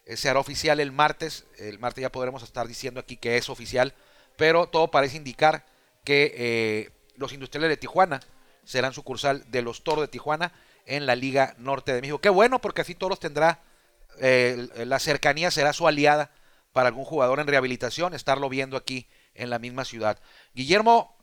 Eh, 0.06 0.18
se 0.18 0.30
hará 0.30 0.40
oficial 0.40 0.80
el 0.80 0.92
martes. 0.92 1.46
El 1.58 1.80
martes 1.80 2.02
ya 2.02 2.12
podremos 2.12 2.44
estar 2.44 2.68
diciendo 2.68 3.00
aquí 3.00 3.18
que 3.18 3.38
es 3.38 3.50
oficial, 3.50 3.94
pero 4.38 4.68
todo 4.68 4.90
parece 4.90 5.18
indicar 5.18 5.66
que 6.04 6.34
eh, 6.36 6.92
los 7.16 7.34
industriales 7.34 7.70
de 7.70 7.78
Tijuana 7.78 8.20
serán 8.64 8.94
sucursal 8.94 9.50
de 9.52 9.62
los 9.62 9.84
Toros 9.84 10.04
de 10.04 10.08
Tijuana 10.08 10.54
en 10.86 11.06
la 11.06 11.16
Liga 11.16 11.56
Norte 11.58 11.94
de 11.94 12.02
México. 12.02 12.20
Qué 12.20 12.30
bueno, 12.30 12.60
porque 12.60 12.82
así 12.82 12.96
Toros 12.96 13.20
tendrá, 13.20 13.62
eh, 14.20 14.68
la 14.86 15.00
cercanía 15.00 15.52
será 15.52 15.74
su 15.74 15.88
aliada 15.88 16.32
para 16.74 16.88
algún 16.88 17.06
jugador 17.06 17.40
en 17.40 17.48
rehabilitación, 17.48 18.14
estarlo 18.14 18.50
viendo 18.50 18.78
aquí 18.78 19.08
en 19.34 19.50
la 19.50 19.60
misma 19.60 19.86
ciudad. 19.86 20.20
Guillermo, 20.54 21.18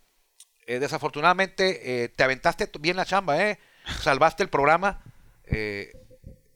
desafortunadamente 0.66 2.12
te 2.14 2.22
aventaste 2.22 2.70
bien 2.78 2.96
la 2.96 3.06
chamba, 3.06 3.42
¿eh? 3.42 3.58
Salvaste 4.02 4.42
el 4.42 4.50
programa, 4.50 5.02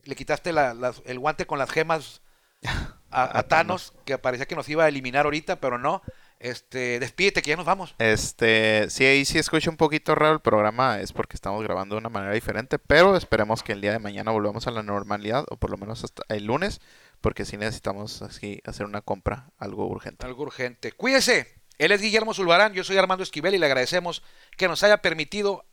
le 0.05 0.15
quitaste 0.15 0.53
la- 0.53 0.75
las- 0.75 1.03
el 1.05 1.19
guante 1.19 1.47
con 1.47 1.59
las 1.59 1.71
gemas 1.71 2.23
a, 3.11 3.39
a 3.39 3.43
Thanos, 3.45 3.93
que 4.05 4.19
parecía 4.19 4.47
que 4.47 4.55
nos 4.57 4.69
iba 4.69 4.85
a 4.85 4.89
eliminar 4.89 5.25
ahorita, 5.27 5.61
pero 5.61 5.79
no. 5.79 6.03
Este, 6.39 6.99
despídete 6.99 7.41
que 7.41 7.51
ya 7.51 7.57
nos 7.57 7.67
vamos. 7.67 7.95
Este, 7.99 8.91
sí, 8.91 9.05
ahí 9.05 9.25
sí 9.25 9.39
escucho 9.39 9.71
un 9.71 9.77
poquito 9.77 10.15
raro 10.17 10.35
el 10.35 10.41
programa, 10.41 11.01
es 11.01 11.13
porque 11.13 11.37
estamos 11.37 11.63
grabando 11.63 11.95
de 11.95 12.01
una 12.01 12.09
manera 12.09 12.35
diferente, 12.35 12.81
pero 12.81 13.17
esperemos 13.17 13.63
que 13.63 13.73
el 13.73 13.81
día 13.81 13.93
de 13.93 14.01
mañana 14.01 14.33
volvamos 14.33 14.67
a 14.67 14.73
la 14.73 14.83
normalidad, 14.83 15.45
o 15.51 15.57
por 15.57 15.71
lo 15.71 15.77
menos 15.77 16.03
hasta 16.03 16.25
el 16.29 16.47
lunes, 16.47 16.81
porque 17.21 17.45
sí 17.45 17.57
necesitamos 17.57 18.23
así 18.23 18.61
hacer 18.65 18.87
una 18.87 19.03
compra, 19.03 19.51
algo 19.59 19.87
urgente. 19.87 20.27
Algo 20.27 20.43
urgente. 20.43 20.91
Cuídese. 20.93 21.63
Él 21.79 21.93
es 21.93 22.01
Guillermo 22.01 22.35
Zulbarán, 22.35 22.73
yo 22.75 22.83
soy 22.83 22.97
Armando 22.97 23.23
Esquivel 23.23 23.55
y 23.55 23.59
le 23.59 23.67
agradecemos 23.67 24.23
que 24.57 24.67
nos 24.67 24.83
haya 24.83 24.99
permitido 24.99 25.65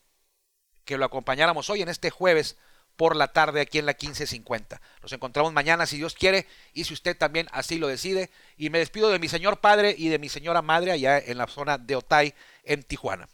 que 0.85 0.97
lo 0.97 1.05
acompañáramos 1.05 1.69
hoy 1.69 1.81
en 1.81 1.89
este 1.89 2.09
jueves 2.09 2.57
por 2.99 3.15
la 3.15 3.29
tarde 3.29 3.61
aquí 3.61 3.79
en 3.79 3.85
la 3.85 3.93
1550. 3.93 4.81
Nos 5.01 5.13
encontramos 5.13 5.53
mañana 5.53 5.85
si 5.85 5.95
Dios 5.95 6.15
quiere 6.15 6.45
y 6.73 6.83
si 6.83 6.93
usted 6.93 7.15
también 7.15 7.47
así 7.53 7.77
lo 7.77 7.87
decide. 7.87 8.29
Y 8.57 8.69
me 8.69 8.79
despido 8.79 9.09
de 9.09 9.19
mi 9.19 9.29
señor 9.29 9.61
padre 9.61 9.95
y 9.97 10.09
de 10.09 10.19
mi 10.19 10.27
señora 10.27 10.61
madre 10.61 10.91
allá 10.91 11.17
en 11.17 11.37
la 11.37 11.47
zona 11.47 11.77
de 11.77 11.95
Otay, 11.95 12.35
en 12.65 12.83
Tijuana. 12.83 13.29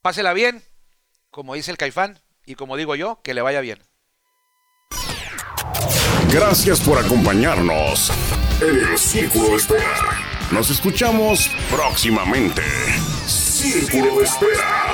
Pásela 0.00 0.32
bien, 0.32 0.64
como 1.30 1.52
dice 1.52 1.70
el 1.70 1.76
caifán, 1.76 2.18
y 2.46 2.54
como 2.54 2.78
digo 2.78 2.94
yo, 2.94 3.20
que 3.22 3.34
le 3.34 3.42
vaya 3.42 3.60
bien. 3.60 3.78
Gracias 6.32 6.80
por 6.80 6.96
acompañarnos 6.96 8.10
en 8.62 8.90
el 8.90 8.96
Círculo 8.96 9.50
de 9.50 9.56
Espera. 9.56 10.48
Nos 10.50 10.70
escuchamos 10.70 11.50
próximamente. 11.70 12.62
Círculo 13.26 14.16
de 14.16 14.24
Espera. 14.24 14.91